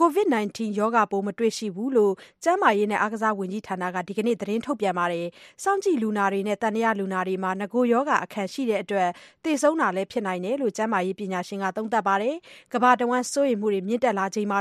[0.00, 5.26] COVID-19 ရောဂါပိုး မတွေ့ရှိဘူးလို့ ကျန်းမာရေးနဲ့ အားကစားဝန်ကြီးဌာနက ဒီကနေ့ သတင်းထုတ်ပြန်ပါတယ်။
[5.62, 9.08] စောင့်ကြည့်လူနာတွေနဲ့ သံသယလူနာတွေမှာ နဂိုရောဂါအခံရှိတဲ့အတွက်
[9.44, 12.36] သေဆုံးတာလည်း ဖြစ်နိုင်တယ်လို့ ကျန်းမာရေးပညာရှင်ကသုံးသပ်ပါတယ်။
[12.72, 14.58] ကမ္ဘာတဝန်း စိုးရိမ်မှုတွေ မြင့်တက်လာချိန်မှာ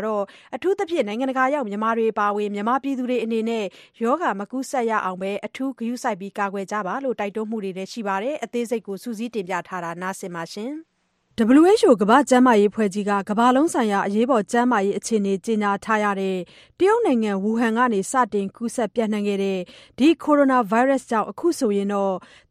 [0.55, 3.65] အထူးသဖြင့် နိုင်ငံတကာရောက် မြန်မာတွေ အပါအဝင် မြန်မာပြည်သူတွေအနေနဲ့
[4.03, 10.71] ရောဂါမကူးစက်ရအောင် အထူးဂရုစိုက် ကာကွယ်ကြပါလို့ တိုက်တွန်းမှုတွေလည်း ရှိပါတယ်။အသေးစိတ်ကိုစုစည်းတင်ပြထားပါတယ်။
[11.39, 16.37] WHO ကမ္ဘာ့ကျန်းမာရေးအဖွဲ့ကြီးက ကမ္ဘာလုံးဆိုင်ရာ အရေးပေါ်ကျန်းမာရေးအခြေအနေ ကြေညာထားရတဲ့
[16.79, 19.59] တရုတ်နိုင်ငံ ဝူဟန်ကနေ စတင်ကူးစက် ပျံ့နှံ့ခဲ့တဲ့
[19.97, 21.87] ဒီကိုရိုနာဗိုင်းရပ်စ်ကြောင့် အခုဆိုရင်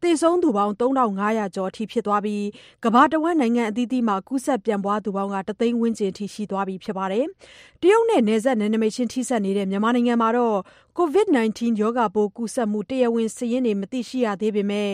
[0.01, 2.45] သေဆုံးသူပေါင်း ၃၅၀၀ ကျော်ဖြစ်သွားပြီး
[2.83, 7.25] ကမ္ဘာတဝန်း နိုင်ငံအသီးသီးမှာ ကူးစက်ပြန့်ပွားသူပေါင်းတသိန်းဝန်းကျင်ရှိသွားပြီ ဖြစ်ပါတယ်။
[7.81, 10.57] တရုတ်နဲ့ နယ်စပ် နယ်နိမိတ်ချင်း ထိစပ်နေတဲ့ မြန်မာနိုင်ငံမှာတော့
[10.99, 14.93] COVID-19 ရောဂါပိုးကူးစက်မှု တရားဝင်စာရင်းတွေ မသိရှိရသေးပေမယ့်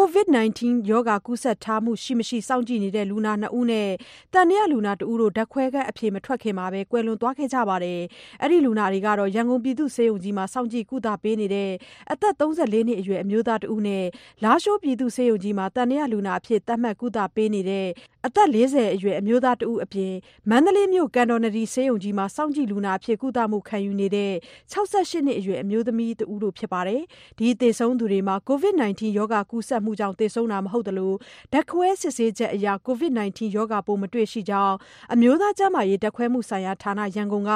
[0.00, 0.60] COVID-19
[0.90, 3.90] ရောဂါကူးစက်ထားမှု ရှိမရှိ စောင့်ကြည့်နေတဲ့ လူနာနှစ်ဦးနဲ့
[4.32, 8.00] သံသယလူနာ တဦးတို့ ဓာတ်ခွဲခန်းအဖြေ မထွက်ခင်မှာပဲ ကွယ်လွန်သွားခဲ့ကြပါတယ်။
[8.42, 11.70] အဲဒီလူနာတွေကတော့ ရန်ကုန်ပြည်သူ့ဆေးရုံကြီးမှာ စောင့်ကြည့်ကုသပေးနေတဲ့
[12.12, 14.04] အသက် ၃၄ နှစ်အရွယ် အမျိုးသားတဦးနဲ့
[14.44, 17.86] လားရှိုးပြည်သူ့ဆေးရုံကြီးမှာ သံသယလူနာအဖြစ် သတ်မှတ်ကုသပေးနေတဲ့
[18.26, 20.12] အသက် ၄၀ အရွယ် အမျိုးသားတဦးအပြင်
[20.50, 24.32] မန္တလေးမြို့ ကန်တော်နဒီဆေးရုံကြီးမှာ စောင့်ကြည့်လူနာအဖြစ် ကုသမှုခံယူနေတဲ့
[24.72, 27.02] ၆၈ နှစ်အရွယ် အမျိုးသမီးတဦးတို့ ဖြစ်ပါတယ်။
[27.38, 31.12] ဒီသေဆုံးသူတွေမှာ COVID-19 ရောဂါကူးစက်မှုကြောင့် သေဆုံးတာ မဟုတ်သလို
[31.52, 34.74] ဓာတ်ခွဲစစ်ဆေးချက်အရ COVID-19 ရောဂါပိုး မတွေ့ရှိကြောင်း
[35.14, 37.52] အမျိုးသားကျန်းမာရေး ဓာတ်ခွဲမှုဆိုင်ရာဌာန ရန်ကုန် က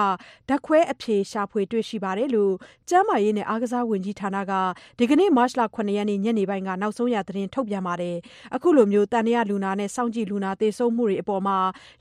[0.49, 2.55] ဓာတ်ခွဲအဖြေရှာဖွေ တွေ့ရှိတယ်လို့
[2.89, 4.53] ကျန်းမာရေးနဲ့ အားကစားဝန်ကြီးဌာနက
[4.99, 8.17] ဒီကနေ့ မတ်လ ၇ ရက် ညနေပိုင်းက နောက်ဆုံးရ သတင်းထုတ်ပြန်ပါတယ်။
[8.55, 11.43] အခုလို သံသယလူနာနဲ့ စောင့်ကြည့်လူနာ သေဆုံးမှုတွေအပေါ်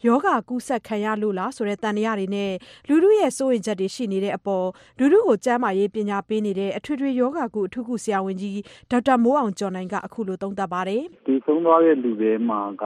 [0.07, 2.51] ရောဂါကူးစက်ခံရလို့လားဆိုတဲ့ သံသယတွေနဲ့
[2.87, 4.67] လူထုရဲ့ စိုးရိမ်ချက်တွေ ရှိနေတဲ့အပေါ်
[4.99, 8.59] လူထုကို ကျန်းမာရေးပညာပေးနေတဲ့အထွေထွေရောဂါကုအထူးကုဆရာဝန်ကြီး
[8.91, 12.83] ဒေါက်တာမိုးအောင်ကျော်နိုင်ကအခုလိုသုံးသပ်ပါတယ်။“သေဆုံးသွားတဲ့လူထဲမှာက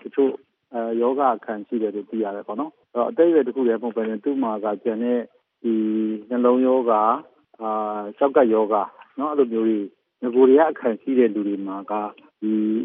[0.00, 0.32] တချို့
[1.00, 2.70] ရောဂါအခံရှိတယ်လို့သိရတယ်ပေါ့နော်။
[3.10, 5.20] အသက်အရွယ်တခုတည်းမဟုတ်ပဲနဲ့သူ့မှာကကျန်တဲ့
[6.30, 7.02] နှလုံးရောဂါ၊
[8.18, 8.82] ကျောက်ကပ်ရောဂါ
[9.16, 9.78] အဲလိုမျိုးတွေ
[10.22, 11.94] နဂိုကတည်းကအခံရှိတဲ့လူတွေမှာက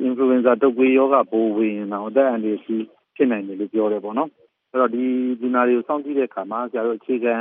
[0.08, 4.30] Influenza တုပ်ကွေးရောဂါပိုးဝင်ရင်တောင်အသက်အန္တရာယ်ဖြစ်နိုင်တယ်လို့ပြောတယ်ပေါ့နော်။
[4.72, 5.04] အဲဒီတော့ဒီ
[5.42, 6.72] လူနာတွေကိုစောင့်ကြည့်တဲ့အခါမှာအ
[7.06, 7.36] ခြေခံ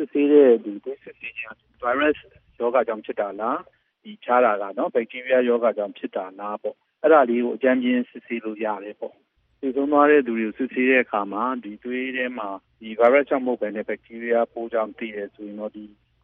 [0.00, 0.48] စစ်ဆေးတဲ့
[0.84, 2.24] Test စစ်ဆေးခြင်းအားဖြင့်ဗိုင်းရပ်စ်
[2.60, 3.58] ရောဂါကြောင့်ဖြစ်တာလား၊
[4.24, 9.14] ဖျားတာကဘက်တီးရီးယားရောဂါကြောင့်ဖြစ်တာလားပေါ့ အဲဒါလေးကို အကြမ်းဖျင်းစစ်ဆေးလို့ရတယ်ပေါ့။
[9.60, 11.78] သေဆုံးသွားတဲ့လူတွေကို စစ်ဆေးတဲ့အခါမှာသွေး
[12.16, 12.48] ထဲမှာ
[12.80, 15.72] ဗိုင်းရပ်စ်ကြောင့်မဟုတ်ပဲနဲ့ဘက်တီးရီးယားပိုးကြောင့်သိတယ်ဆိုရင်တော့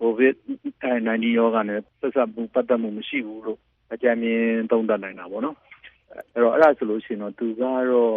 [0.02, 3.60] COVID-19 ရောဂါနဲ့ ဆက်စပ်မှု ပတ်သက်မှု မရှိဘူးလို့
[3.92, 5.56] အကြမ်းဖျင်း သုံးသပ်နိုင်တာပေါ့နော်။
[6.34, 8.16] အဲဒါဆိုရင်တော့ သူကတော့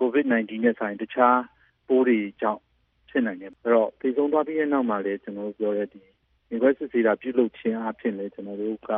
[0.00, 1.40] COVID-19 ထက်စာရင် တခြား
[1.88, 2.60] ပိုးတွေကြောင့်
[3.08, 8.90] ဖြစ်နိုင်တယ်။အဲဒီတော့သေဆုံးသွားပြီးတဲ့နောက်မှာလည်းကျနော်တို့ပြောတဲ့ရင်ခွဲစစ်ဆေးတာပြုလုပ်ခြင်းအားဖြင့်လည်းကျနော်တို့က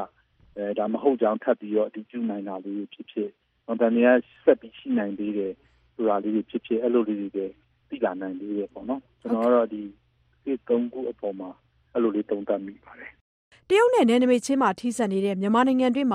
[0.79, 3.29] ဒါမဟုတ်ကြောင်းထပ်ပြီးတော့အတည်ပြုနိုင်တာလေးတွေဖြစ်ဖြစ်၊
[3.81, 4.07] သံသယ
[4.45, 5.53] ဆက်ပြီးရှိနိုင်သေးတယ်
[5.95, 7.55] ဆိုတာလေးတွေဖြစ်ဖြစ်အဲလိုလေးတွေလည်း
[7.89, 9.83] သိလာနိုင်သေးတယ်ပေါ့နော်။ကျနော်ကတော့ဒီ
[10.45, 11.51] Case ၃ခုအပေါ်မှာ
[11.95, 13.13] အဲလိုလေးသုံးသပ်မိပါတယ်။”
[13.71, 16.11] တရုတ်နဲ့ နယ်နိမိတ်ချင်းထိစပ်နေတဲ့ မြန်မာနိုင်ငံတွင်း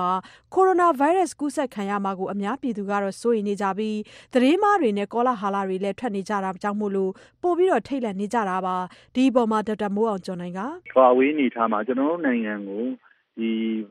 [0.54, 3.98] ကိုရိုနာဗိုင်းရပ်စ် ကူးစက်ခံရမှာကို အများပြည်သူက စိုးရိမ်နေကြပြီး
[4.32, 8.76] သတင်းမှားတွေနဲ့ ကောလာဟလတွေလည်း ထွက်နေကြတာကြောင့်ပိုပြီးထိတ်လန့်နေကြတာပါ။
[9.14, 10.60] ဒီအပေါ်ဒေါက်တာမိုးအောင်ကျော်နိုင်က
[10.92, 12.84] “ကမ္ဘာ့အဝေးအနေအထားမှာ ကျနော်တို့နိုင်ငံကို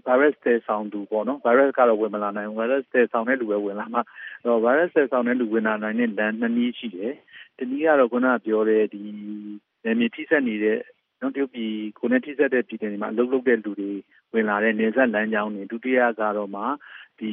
[0.05, 4.01] ဗိုင်းရပ်စ် သယ်ဆောင်သူပေါ့နော် ဗိုင်းရပ်စ်ကတော့ ဝင်မလာနိုင်ဘူး ဗိုင်းရပ်စ် သယ်ဆောင်တဲ့လူပဲ ဝင်လာမှာ။
[4.63, 7.13] ဗိုင်းရပ်စ် သယ်ဆောင်တဲ့လူဝင်လာနိုင်တဲ့ လမ်း ၂ နည်းရှိတယ်။
[7.57, 9.01] တနည်းကတော့ ခုနပြောတဲ့ဒီ
[9.83, 11.02] နယ်မြေထိစပ်နေတဲ့နော်
[11.35, 13.91] တရုတ်ပြည်ကိုနဲ့ထိစပ်တဲ့ပြည်တွေမှာအလုပ်လုပ်တဲ့လူတွေ
[14.33, 16.63] ဝင်လာတဲ့နေဆက်လမ်းကြောင်းတွေဒုတိယကတော့မှ
[17.19, 17.31] ဒီ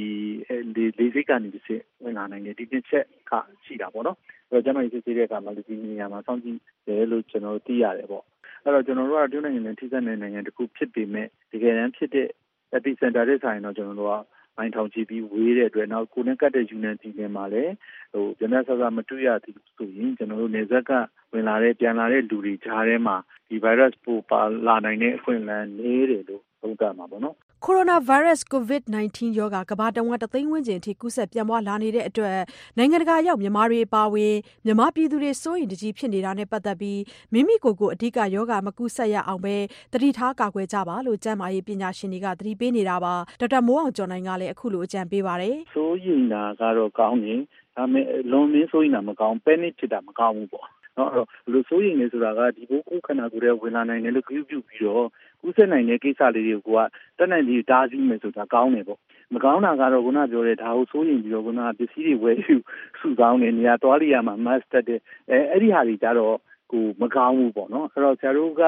[0.75, 3.33] လေလေစိတ်ကနေတစ်ချက်ဝင်လာနိုင်တယ်ဒီတစ်ချက်က
[3.65, 4.17] ရှိတာပေါ့နော်
[4.51, 8.25] အဲ့တော့ကျမကြီးစစ်ဆေးတဲ့အခါမှာဒီနေရာမှာစောင့်ကြည့်တယ်လို့ကျွန်တော်တို့သိရတယ်ပေါ့
[8.65, 12.29] အဲ့တော့ကျွန်တော်တို့ကတရုတ်နိုင်ငံနဲ့ထိစပ်တဲ့နိုင်ငံတစ်ခုဖြစ်ပေမဲ့တကယ်တမ်းဖြစ်တဲ့
[12.77, 14.15] epicenter တဲ့ဆိုင်တော့ကျွန်တော်တို့က
[14.57, 17.73] မိုင်းထောင်ကြည့်ပြီးဝေးတဲ့အတွက်နောက်ကိုနဲ့ကတ်တဲ့ယူနန်ပြည်နယ်မှာလည်း
[18.13, 20.91] ဟိုကျန်တဲ့ဆဆမတွေ့ရသည်ဆိုရင်ကျွန်တော်တို့နေဆက်က
[21.33, 23.17] ဝင်လာတဲ့ပြန်လာတဲ့လူတွေကြားထဲမှာ
[23.49, 32.39] ဒီ virus ပိုပါလာနိုင်တဲ့အခွင့်အလမ်းနေတယ်လို့သုံးသပ်မှာပေါ့နော် ကိုရိုနာဗိုင်းရပ်စ် COVID-19 ရောဂါ ကမ္ဘာတဝန်း တသိန်းဝန်းကျင်အထိ ကူးစက်ပြန့်ပွားလာနေတဲ့အတွက်
[32.79, 37.01] နိုင်ငံတကာရောက် မြန်မာတွေ အပါအဝင် မြန်မာပြည်သူတွေ စိုးရိမ်တကြီး ဖြစ်နေတာနဲ့ ပတ်သက်ပြီး
[37.33, 39.57] မိမိကိုယ်ကိုအဓိက ရောဂါမကူးစက်ရအောင်ပဲ
[39.93, 47.41] သတိထား ကာကွယ်ကြပါလို့ ကျန်းမာရေး ပညာရှင်တွေက သတိပေးနေတာပါ ဒေါက်တာမိုးအောင်ကျော်နိုင်ကလည်း အခုလို အကြံပေးပါတယ် စိုးရိမ်တာကတော့ ကောင်းတယ်
[47.77, 50.69] ဒါပေမဲ့လွန်မင်း စိုးရိမ်တာ မကောင်း panic ဖြစ်တာ မကောင်းဘူးပေါ့
[50.99, 55.07] နော်အဲ့တော့ဘလို့စိုးရိမ်နေဆိုတာက ဒီဘိုး ကိုခန္ဓာကိုယ်ရဲ့ဝင်လာနိုင်တယ်လို့ပြုပြုပြီးတော့
[55.41, 56.81] ကူးစက်နိုင်တဲ့ကိစ္စလေးတွေကိုက
[57.19, 58.99] တက်နိုင်ပြီးတားဆီးမယ်ဆိုတာကောင်းတယ်ပေါ့
[59.35, 62.57] မကောင်းတာကတော့ခုနပြောတဲ့ဒါကိုစိုးရင်ပြီးတော့ခုနပစ္စည်းတွေဝယ်ယူ
[63.01, 65.01] စုဆောင်းနေနေရာသွားလိရမှာ must တက်တဲ့
[65.31, 66.37] အဲအဲ့ဒီဟာတွေကြတော့
[66.73, 68.63] ကိုမကောင်းဘူးပေါ့နော်အဲ့တော့ဆရာတို့က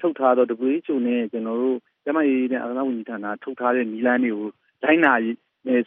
[0.00, 4.48] ထုတ်ထားတော့ WHO နဲ့ကျွန်တော်တို့ကျမရေးနဲ့အာဏာဝန်ကြီးဌာနထုတ်ထားတဲ့နီလန်းတွေကို
[4.82, 5.36] တိုင်းနာရေး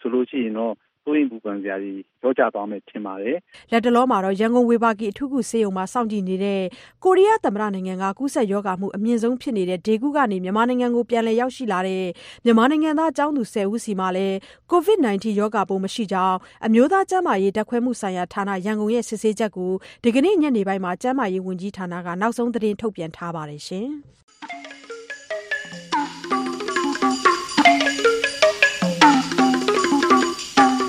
[0.01, 3.37] ဆိုလို့ရှိရင်တော့ စိုးရိမ်ပူပန်စရာတွေရောကြသွားမယ် ထင်ပါတယ်။
[3.71, 6.61] လက်တလောမှာတော့ ရန်ကုန်ဝေဘာဂီအထူးကုဆေးရုံမှာ စောင့်ကြည့်နေတဲ့
[7.03, 12.03] ကိုရီးယားသမ္မတနိုင်ငံက ကူးစက်ရောဂါမှု အမြင့်ဆုံးဖြစ်နေတဲ့ ဒေဂူကနေ မြန်မာနိုင်ငံကို ပြန်လည်ရောက်ရှိလာတဲ့
[12.45, 14.35] မြန်မာနိုင်ငံသား ကျောင်းသူ ၁၀ ဦးစီမှာလည်း
[14.71, 19.71] COVID-19 ရောဂါပိုးမရှိကြောင်း အမျိုးသားကျန်းမာရေး ဓာတ်ခွဲမှုဆိုင်ရာဌာန ရန်ကုန် ရဲ့ စစ်ဆေးချက်ကို
[20.03, 23.61] ဒီကနေ့ ညနေပိုင်းမှာ ကျန်းမာရေးဝန်ကြီးဌာနက နောက်ဆုံးသတင်း ထုတ်ပြန်ထားပါတယ်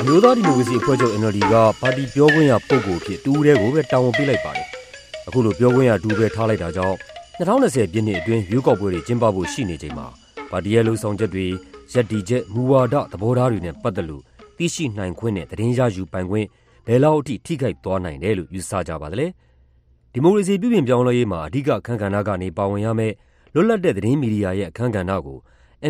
[0.07, 4.67] မျိုးသားဒီမိုကရေစီအဖွဲ့ချုပ် NLD က ပါတီပြောခွင့်ရပုဂ္ဂိုလ်ဖြစ်တူတဲ့ကိုပဲ တာဝန်ပေးလိုက်ပါတယ်။
[5.29, 6.97] အခုလို ပြောခွင့်ရတူပဲ ထားလိုက်တာကြောင့်
[7.39, 10.07] 2020ပြည့်နှစ်အတွင်း ရွေးကောက်ပွဲတွေ ကျင်းပဖို့ ရှိနေချိန်မှာ
[10.51, 11.47] ပါတီရဲ့လှုံ့ဆော်ချက်တွေ
[11.93, 14.23] ရက်တီချက် မူဝါဒ သဘောထားတွေနဲ့ ပတ်သက်လို့
[14.59, 16.47] သိရှိနိုင်ခွင့်နဲ့ သတင်းရယူပိုင်ခွင့်
[16.87, 19.27] ဘယ်လောက်အထိ ထိခိုက်သွားနိုင်တယ်လို့ ယူဆကြပါသလဲ။
[20.13, 23.15] ဒီမိုကရေစီ ပြုပြင်ပြောင်းလဲရေးမှာ အဓိကအခန်းကဏ္ဍကနေ ပါဝင်ရမယ့်
[23.55, 25.39] လွတ်လပ်တဲ့ သတင်းမီဒီယာရဲ့ အခန်းကဏ္ဍကို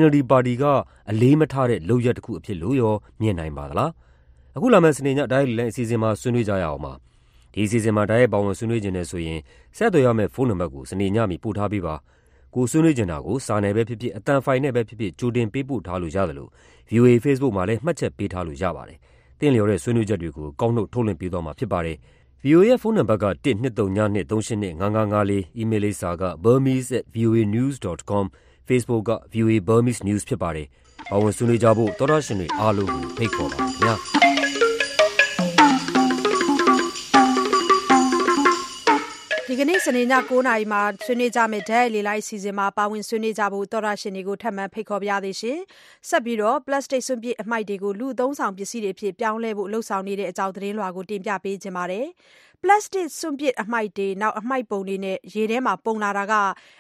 [0.01, 0.65] NLD ပါတီက
[1.11, 3.91] အလေးမထားတဲ့လုပ်ရပ်တစ်ခုအဖြစ်လို့ရောမြင်နိုင်ပါသလား။
[4.57, 6.93] အခုလာမယ့်စနေညတိုက်ရိုက်လိုင်းအစီအစဉ်မှာဆွေးနွေးကြရအောင်ပါ။
[7.53, 9.41] ဒီအစီအစဉ်မှာတိုက်ရိုက်ပါဝင်ဆွေးနွေးချင်တယ်ဆိုရင်
[9.77, 11.95] ဆက်သွယ်ရမယ့်ဖုန်းနံပါတ်ကိုစနေညမီပို့ထားပေးပါ။
[12.55, 16.49] ကိုယ်ဆွေးနွေးချင်တာကိုစာနယ်ပဲဖြစ်ဖြစ်၊အသံဖိုင်နဲ့ပဲဖြစ်ဖြစ်ကြိုတင်ပေးပို့ထားလို့ရသလို
[16.91, 18.99] VOA Facebook မှာလည်းမှတ်ချက်ပေးထားလို့ရပါတယ်။
[19.39, 21.97] သင့်လျော်တဲ့ဆွေးနွေးချက်တွေကိုကောက်နုတ်ထုတ်လွှင့်ပေးသွားမှာဖြစ်ပါတယ်။
[22.45, 28.25] VOA ရဲ့ဖုန်းနံပါတ်က၁၂၀၂၃၈၂၅၅၅၄၊အီးမေးလ်လိပ်စာက burmese@voanews.com၊
[28.69, 30.67] Facebook က VOA Burmese News ဖြစ်ပါတယ်။
[31.11, 33.95] ပါဝင်ဆွေးနွေးကြဖို့သောတရှင်တွေအားလုံးကိုဖိတ်ခေါ်ပါတယ်ခင်ဗျာ။
[39.49, 45.59] ဒီကနေ့စနေည9:00နာရီမှာဆွေးနွေးကြမယ့်ဓာတ်လေလိုက်အစီအစဉ်မှာပါဝင်ဆွေးနွေးကြဖို့သောရရှင်တွေကိုထပ်မံဖိတ်ခေါ်ပါရသေးရှင်။
[46.09, 52.07] ဆက်ပြီးတော့ plastic စွန့်ပစ်အမှိုက်တွေကိုလူအသုံးဆောင်ပစ္စည်းတွေအဖြစ်ပြောင်းလဲဖို့လှုံ့ဆော်နေတဲ့အကြောင်းသတင်းလွှာကိုတင်ပြပေးခြင်းပါတယ်။
[52.65, 56.35] plastic စွန့်ပစ်အမှိုက်တွေနောက်အမှိုက်ပုံတွေနဲ့ ရေထဲမှာပုံလာတာက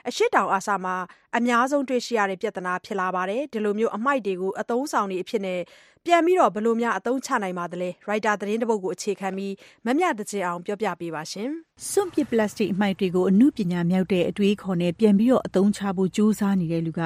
[0.08, 0.94] အရှေ့တောင်အာရှမှာ
[1.36, 5.60] အများဆုံးတွေ့ရှိရတဲ့ ပြဿနာဖြစ်လာပါတယ်။ဒီလိုမျိုးအမှိုက်တွေကို အသုံးဆောင်တွေအဖြစ်နဲ့
[6.04, 9.54] ပြန်ပြီးတော့ဘယ်လိုများအသုံးချနိုင်ပါသလဲ ရိုက်တာသတင်းတပုတ်ကို အခြေခံပြီး
[9.86, 11.50] မမြတချင်အောင်ပြောပြပေးပါရှင်
[11.90, 17.02] စွန့်ပစ် ပလတ်စတစ်အမှိုက်တွေကိုအမှုပညာမြောက်တဲ့ အတွေးခေါ်နဲ့ ပြန်ပြီးတော့အသုံးချဖို့ ကြိုးစားနေတဲ့လူက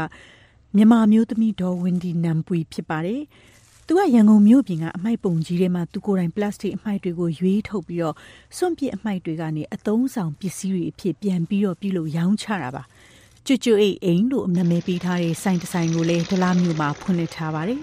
[0.76, 3.22] မြန်မာမျိုးသမီး ဒေါ်ဝင်းဒီနမ်ပွီ ဖြစ်ပါတယ်
[3.90, 8.14] သူကရန်ကုန်မြို့ပြင်ကအမှိုက်ပုံကြီးထဲမှာသူကိုယ်တိုင်ပလတ်စတစ်အမှိုက်တွေကိုရွေးထုတ်ပြီးတော့
[8.56, 12.82] စွန့်ပစ်အမှိုက်တွေကနေအသုံးဆောင်ပစ္စည်းတွေအဖြစ်ပြန်ပြီးတော့ပြုလုပ်ရောင်းချတာပါ
[13.46, 17.80] ကျွတ်ကျွတ်အိတ်အိမ်လို့နာမည်ပေးထားတဲ့ဆိုင်တဆိုင်ကိုလည်းဒလားမြို့မှာဖွင့်လှစ်ထားပါတယ်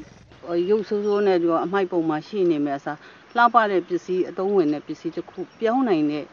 [0.69, 2.97] ရုပ်ဆိုးဆိုးနဲ့ဒီအမိုက်ပုံမှာရှိနေမယ်အစား
[3.37, 6.25] လှပတဲ့ပစ္စည်းအသုံးဝင်တဲ့ပစ္စည်းတစ်ခုပြောင်းနိုင်တဲ့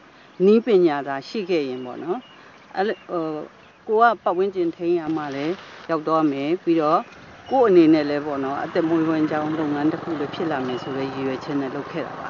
[0.45, 2.19] နီးပညာသာရှိခဲ့ရင်ပေါ့နော်
[2.75, 3.23] အဲ့ဟို
[3.87, 5.53] ကိုကပတ်ဝန်းကျင်ထိန်းရမှလည်း
[5.89, 7.01] ရောက်တော့မယ်ပြီးတော့
[7.51, 12.29] ကို့အနေနဲ့လည်းပေါ့နော်အသက်မွေးဝမ်းကြောင်းလုပ်ငန်းတစ်ခုလည်းဖြစ်လာမယ်ဆိုတဲ့ရည်ရွယ်ချက်နဲ့လုပ်ခဲ့တာပါ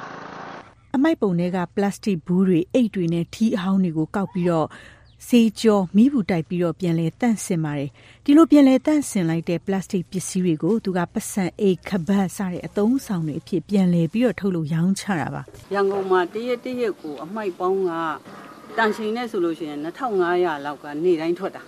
[0.95, 4.67] အမိုက်ပုံတွေကပလတ်စတစ်ဘူးတွေအိတ်တွေနဲ့ထီးအဟောင်းတွေကိုကောက်ပြီးတော့
[5.27, 7.89] စေကြောမိဘူးတိုက်ပြီးတော့ပြန်လဲတန့်စင်ပါတယ်
[8.25, 15.41] ဒီလိုပြန်လဲတန့်စင်လိုက်တဲ့ပလတ်စတစ်ပစ္စည်းတွေကိုသူကပတ်စံအိတ်ခပတ်စတဲ့အသုံးဆောင်တွေအဖြစ်ပြန်လဲပြီးတော့ထုတ်လို့ရောင်းချတာပါ
[15.73, 17.91] ရန်ကုန်မှာတရက်တရက်ကိုအမိုက်ပေါင်းက
[18.77, 21.63] တန်ချိန်နဲ့ဆိုလို့ရှိရင်2500လောက်ကနေတိုင်းထွက်တာ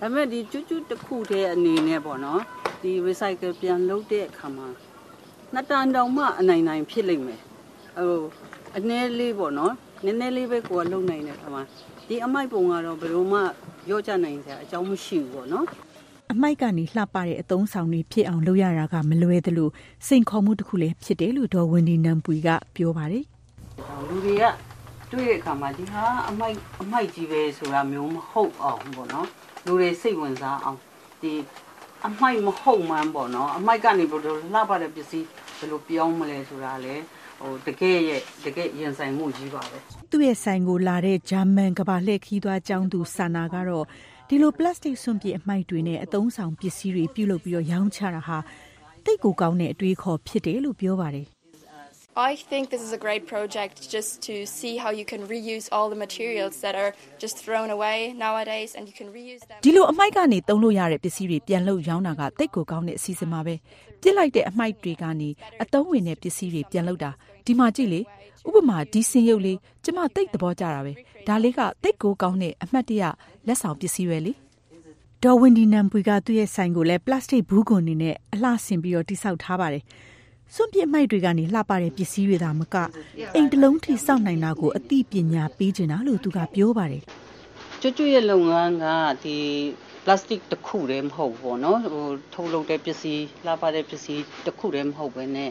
[0.00, 2.40] ဒါပေမဲ့ဒီကျွတ်ကျွတ်တစ်ခုတည်းအနေနဲ့ပေါ့နော်
[2.82, 4.68] ဒီ recycle ပြန်လုပ်တဲ့အခါမှာ
[5.52, 7.40] နှစ်တန်တောင်မှအနိုင်နိုင်ဖြစ်လိမ့်မယ်
[7.96, 8.22] ဟို
[8.76, 9.72] အနည်းလေးပေါ့နော်
[10.04, 11.62] နည်းနည်းလေးပဲကိုယ်ကလုံနိုင်တဲ့အခါမှာ
[12.08, 13.40] ဒီအမိုက်ပုံကတော့ဘယ်လိုမှ
[13.90, 15.66] ရော့ချနိုင်စရာအကြောင်းမရှိဘူးပေါ့နော်
[16.32, 19.68] အမိုက်ကနေလှပတဲ့အသုံးဆောင်တွေဖြစ်အောင်လုပ်ရတာကမလွယ်သလို
[20.06, 23.24] စိန်ခေါ်မှုတစ်ခုလည်းဖြစ်တယ်လို့ဒေါ်ဝင်းဒီနမ်ပူကပြောပါတယ်
[24.08, 24.44] လူတွေက
[25.12, 29.28] တွေ့တဲ့အခါမှာဒီဟာအမိုက်အမိုက်ကြီးပဲဆိုတာမျိုးမဟုတ်အောင်ပေါ့နော်
[29.68, 30.78] လူတွေစိတ်ဝင်စားအောင်
[31.22, 31.32] ဒီ
[32.06, 35.26] အမိုက်မဟုတ်မှန်းပေါ့နော်အမိုက်ကနေဘယ်လိုလှပတဲ့ပစ္စည်း
[35.58, 36.94] ဘယ်လိုပြောင်းမလဲဆိုတာလေ
[37.40, 39.78] ဟိုတကယ်ရဲ့တကယ်ရင်ဆိုင်မှုကြီးပါပဲ
[40.10, 43.84] သူ့ရဲ့ဆိုင်ကိုလာတဲ့ဂျာမန်ကဘာလှည့်ခီးသွားကျောင်းသူဆာနာကတော့
[44.28, 48.38] ဒီလိုပလတ်စတစ်စွန့်ပစ်အမိုက်တွေနဲ့အသုံးဆောင်ပစ္စည်းတွေပြုလုပ်ပြီးတော့ရောင်းချတာဟာ
[49.04, 51.26] တိတ်ကိုကောင်းတဲ့အတွေးခေါ်ဖြစ်တယ်လို့ပြောပါတယ်
[52.20, 55.88] I think this is a great project just to see how you can reuse all
[55.88, 63.54] the materials that are just thrown away nowadays and you can reuse them ဒီလိုအမိုက်ကနေသုံးလို့ရတဲ့ပစ္စည်းတွေပြန်လုပ်ရောင်းတာကတိတ်ကိုကောင်းတဲ့အစီအစဉ်ပါပဲ
[64.00, 65.30] ပြစ်လိုက်တဲ့အမိုက်တွေကနေ
[65.62, 67.10] အသုံးဝင်တဲ့ပစ္စည်းတွေပြန်လုပ်တာ
[67.46, 68.00] ဒီမှာကြည့်လေ
[68.48, 70.92] ဥပမာဒီစင်ရုပ်လေးကျမတိတ်သဘောကျတာပဲ
[71.26, 73.02] ဒါလေးကတိတ်ကိုကောင်းတဲ့အမှတ်တရ
[73.46, 74.32] လက်ဆောင်ပစ္စည်းပဲလေ
[75.22, 79.84] ဒေါ်ဝင်ဒီနမ်ပွေကသူ့ရဲ့ဆိုင်ကိုလည်းပလတ်စတစ်ဘူးကွန်နေနဲ့အလှဆင်ပြီးတော့တိစောက်ထားပါတယ်
[80.54, 82.76] စွန့်ပစ်မိုက်တွေကနေလှပတဲ့ပစ္စည်းတွေသာမက
[83.34, 87.02] အိမ်တလုံးထိစောင့်နိုင်တာကိုအသိပညာပေးချင်တာလို့သူကပြောပါတယ်။
[87.80, 88.86] ကျွတ်ကျွတ်ရဲ့လုပ်ငန်းက
[89.24, 89.36] ဒီ
[90.04, 95.50] plastic တစ်ခုတည်းမဟုတ်ဘောနော်ဟိုထုတ်လုပ်တဲ့ပစ္စည်းလှပတဲ့ပစ္စည်းတစ်ခုတည်းမဟုတ်ပဲနဲ့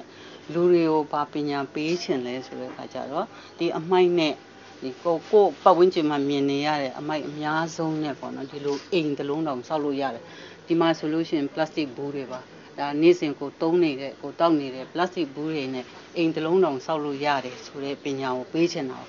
[0.53, 3.25] လူတွေကိုဗာပညာပေးချင်လဲဆိုတဲ့အခါကျတော့
[3.57, 4.33] ဒီအမိုက်နဲ့
[4.81, 10.23] ဒီကိုကိုပတ်ဝန်းကျင်မှာမြင်နေရတဲ့အမိုက်အများဆုံးနဲ့ပေါ့နော်ဒီလိုအိမ်တလုံးတောင်ဆောက်လို့ရတယ်
[10.67, 12.39] ဒီမှာဆိုလို့ရှိရင် plastic ဘူးတွေပါ
[12.79, 15.85] ဒါနေ့စဉ်ကိုတုံးနေတဲ့ကိုတောက်နေတဲ့ပလတ်စတစ်ဘူးတွေနဲ့
[16.17, 18.99] အိမ်တစ်လုံးတောင်ဆောက်လို့ရတယ်ဆိုတဲ့ပညာကိုပေးချင်တာ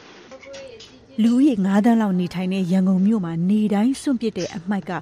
[1.22, 4.92] လူဦးရေ9တန်းလောက်နေထိုင်တဲ့ရန်ကုန်မြို့မှာနေတိုင်းစွန့်ပစ်တဲ့အမိုက်က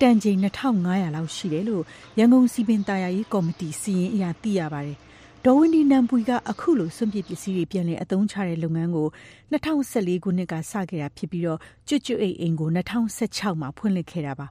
[0.00, 1.84] တန်ချိန်2500လောက်ရှိတယ်လို့
[2.18, 4.98] ရန်ကုန်စီပင်တာယာရေးကော်မတီစီရင်အရာသိရပါတယ်
[5.44, 9.08] ဒေါ်ဝင်းဒီနမ်ပွေကအခုလိုစွန့်ပစ်ပစ္စည်းတွေပြန်လည်အသုံးချတဲ့လုပ်ငန်းကို
[9.52, 11.58] 2014ခုနှစ်ကစခဲ့တာဖြစ်ပြီးတော့
[11.88, 14.46] ကျွတ်ကျွတ်အိမ်အိမ်ကို2016မှာဖွင့်လှစ်ခဲ့တာပါ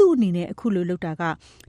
[0.00, 1.22] သူ့အနေနဲ့အခုလိုလုပ်တာက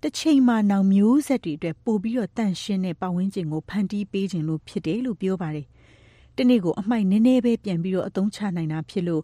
[0.03, 5.65] တစ်ချိန်မှာနောင်မျိုးဆက်တွေအတွက်ပို့ပြီးတော့တန့်ရှင်းတဲ့ပတ်ဝန်းကျင်ကိုဖန်တီးပေးခြင်းလို့ဖြစ်တယ်လို့ပြောပါတယ်။
[6.35, 9.23] ဒီနေ့ကိုအမိုက်နည်းနည်းပဲပြန်ပြီးတော့အသုံးချနိုင်တာဖြစ်လို့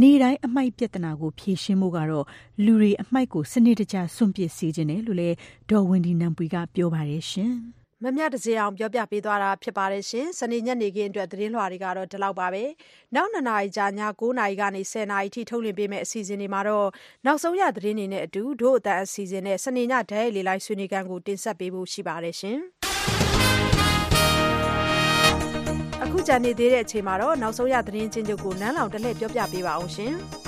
[0.00, 2.26] နေတိုင်းအမိုက်ပြဿနာကိုဖြေရှင်းဖို့ကတော့
[2.64, 5.36] လူတွေအမိုက်ကိုစနစ်တကျစွန့်ပစ်စေခြင်းတယ်လို့လည်း
[5.70, 7.54] ဒေါ်ဝင်းဒီနမ်ပွေကပြောပါတယ်ရှင်။
[8.04, 12.64] မမြတ်တစေအောင်ပြောပြပေးသွားတာဖြစ်ပါတယ်ရှင်။စနေညနေခင်းအတွက်သတင်းလွှာတွေကတော့ဒီလောက်ပါပဲ။
[13.14, 13.88] နောက်2နာရီကြာည
[14.20, 16.88] 9နာရီကနေ10နာရီထိထုတ်လွှင့်ပေးမယ့်အစီအစဉ်တွေမှာတော့
[17.26, 22.58] နောက်ဆုံးရသတင်းတွေနဲ့အတူတို့အတန်အစီအစဉ်နဲ့စနေညဓာတ်ရိုက်လေးလိုက်ဆွေးနွေးခန်းကိုတင်ဆက်ပေးဖို့ရှိပါတယ်ရှင်။
[26.02, 30.47] အခုကြံနေသေးတဲ့အချိန်မှာတော့နောက်ဆုံးရသတင်းချင်းချုပ်ကိုနန်းလောင်တလှည့်ပြောပြပေးပါအောင်ရှင်။က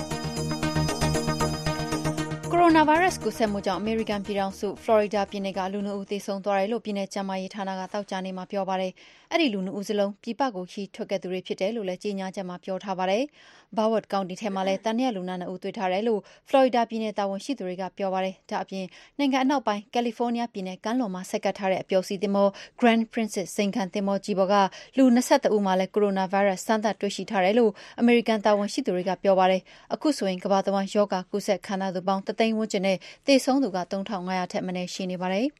[2.63, 8.91] ရိုနာဗိုင်းရပ်စ်ကူးစက်မှုကြောင့်အမေရိကန်ပြည်ထောင်စုဖလော်ရီဒါပြည်နယ်ကလူနှစ်ဦးသေဆုံးသွားတယ်လို့ပြည်နယ်ကျန်းမာရေးဌာနကသောကြာနေ့မှာပြောပါတယ်။
[9.31, 13.23] အဲဒီလူနှစ်ဦးစလုံးပြည်ပကိုခရီးထွက်ခဲ့သူတွေဖြစ်တယ်လို့လည်းကြေညာချက်မှာပြောထားပါတယ်။
[13.75, 18.85] Broward County ထဲမှာလည်းသံသယလူနာနှစ်ဦးတွေ့ထားတယ်လို့ဖလော်ရီဒါပြည်နယ်တာဝန်ရှိသူတွေကပြောပါတယ်။ဒါ့အပြင်
[19.17, 22.47] နိုင်ငံအနောက်ပိုင်းကယ်လီဖိုးနီးယားပြည်နယ်ကမ်းလွန်မှာဆိုက်ကပ်ထားတဲ့အပျော်စီးသင်္ဘော
[22.79, 24.55] Grand Princess ဇိမ်ခံသင်္ဘောကြီးပေါ်က
[24.97, 29.61] လူ၂၁ဦးမှာလည်းကိုရိုနာဗိုင်းရပ်စ်စမ်းသပ်တွေ့ရှိထားတယ်လို့အမေရိကန်တာဝန်ရှိသူတွေကပြောပါတယ်။
[29.93, 35.47] အခုဆိုရင်ကမ္ဘာတဝန်းရောဂါကူးစက်ခံထားရသူပေါင်း၁သိန်းဝန်းကျင်နဲ့သေဆုံးသူက၃,၅၀၀ထက်မနည်းရှိနေပါတယ်။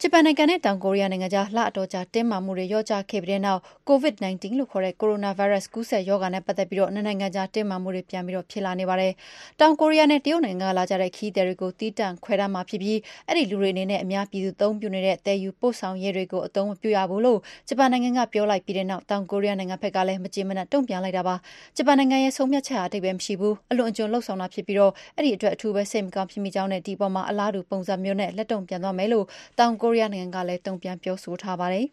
[0.00, 9.12] ဂျပန်နိုင်ငံနဲ့ တောင်ကိုရီးယားနိုင်ငံကြား လအတော်ကြာ တင်းမာမှုတွေ လျော့ကျခဲ့ပြီးတဲ့နောက် COVID-19 လို့ခေါ်တဲ့ ကိုရိုနာဗိုင်းရပ်စ် ကူးစက်ရောဂါနဲ့ ပတ်သက်ပြီး နှစ်နိုင်ငံကြား တင်းမာမှုတွေ ပြန်ပြီး ဖြစ်လာနေပါတယ်။
[9.60, 21.34] တောင်ကိုရီးယားနဲ့ တရုတ်နိုင်ငံက လာကြတဲ့ ခရီးသည်တွေကို သီးသန့်ခွဲထားမှာဖြစ်ပြီး အဲဒီလူတွေအနေနဲ့ အများပြည်သူအသုံးပြုနေတဲ့ သယ်ယူပို့ဆောင်ရေးတွေကို အသုံးမပြုရဘူးလို့ ဂျပန်နိုင်ငံက ပြောလိုက်ပြီးတဲ့နောက် တောင်ကိုရီးယားနိုင်ငံဘက်ကလည်း မကျေမနပ် တုံ့ပြန်လိုက်တာပါ။
[21.76, 24.78] ဂျပန်နိုင်ငံရဲ့ ဆုံးဖြတ်ချက်ဟာ အဓိပ္ပါယ်မရှိဘူး။အလွန်အကျွံလုပ်ဆောင်တာဖြစ်ပြီး
[25.16, 29.26] အဲဒီအတွက် အထူးပဲ စိတ်မကောင်းဖြစ်မိကြောင်းနဲ့ ဒီအပေါ်မှာ အလားတူပုံစံမျိုးနဲ့ လက်တုံ့ပြန်သွားမယ်လို့
[29.58, 31.86] တောင်ကိုရီးယားနိုင်ငံကလည်းတုံ့ပြန်ပြောဆိုထားပါတယ်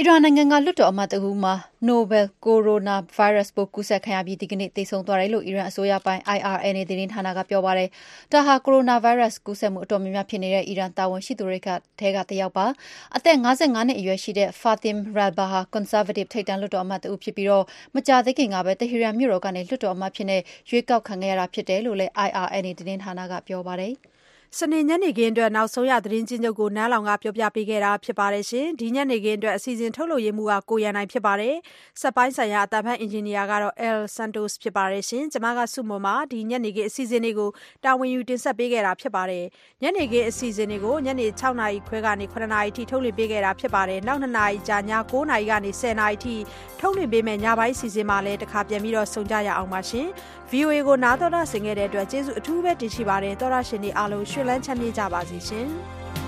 [0.00, 1.54] အီရန်နိုင်ငံကလွှတ်တော်အမတ်တဦးမှာ
[1.88, 7.88] Novel Coronavirus ပိုးကူးစက်ခံရပြီးဒီကနေ့သေဆုံးသွားတယ်လို့အီရန်အစိုးရပိုင် IRNA သတင်းဌာနကပြောပါတယ်။
[8.32, 11.58] ဒါဟာ Coronavirus ကူးစက်မှုအတော်များများဖြစ်နေတဲ့အီရန်တာဝန်ရှိသူတွေ
[12.00, 12.66] ထဲကတယောက်ပါ။
[13.16, 20.28] အသက်၅၅နှစ်အရွယ်ရှိတဲ့ Fatim Rabbah ဟာ Conservative ထိပ်တန်းလွှတ်တော်အမတ်တဦးဖြစ်ပြီးမကြာသေးခင်ကပဲတဟီရန်မြို့တော်ကနေလွှတ်တော်အမတ်အဖြစ်
[20.70, 23.94] ရွေးကောက်ခံခဲ့ရတာဖြစ်တယ်လို့လည်း IRNA သတင်းဌာနကပြောပါတယ်။
[24.56, 31.54] စနေညနေခင်းအတွက် နောက်ဆုံးရသတင်းချင်းချုပ်ကို နန်းလောင်ကပြောပြပေးခဲ့တာဖြစ်ပါတယ်ရှင်။ဒီညနေခင်းအတွက် အစီအစဉ်ထုတ်လုပ်ရေးမှူးက ကိုရန်နိုင်ဖြစ်ပါတယ်။
[32.00, 37.50] စက်ပိုင်းဆိုင်ရာအတံဖတ် အင်ဂျင်နီယာကတော့ El Santos ဖြစ်ပါတယ်ရှင်။ကျွန်မကစုမမှာဒီညနေခင်း အစီအစဉ်တွေကို
[37.84, 39.44] တာဝန်ယူတင်ဆက်ပေးခဲ့တာဖြစ်ပါတယ်။
[39.82, 46.34] ညနေခင်းအစီအစဉ်တွေကို ညနေ6နာရီခွဲကနေ9နာရီထိ ထုတ်လွှင့်ပေးခဲ့တာဖြစ်ပါတယ်။နောက်2နာရီကြာည9နာရီကနေ10နာရီထိ
[46.80, 50.06] ထုတ်လွှင့်ပေးမယ်ညပိုင်းအစီအစဉ်မှာလည်း တခါ ပြန်ပြီးတော့ဆုံကြရအောင်ပါရှင်။
[50.50, 55.68] VOA ကို နားတော်တာဆင်ခဲ့တဲ့အတွက် ကျေးဇူးအထူးပဲတင်ရှိပါတယ်။တော်ရရှင်တွေအားလုံး ရွှေလန်းချမ်းမြေ့ကြပါစေရှင်။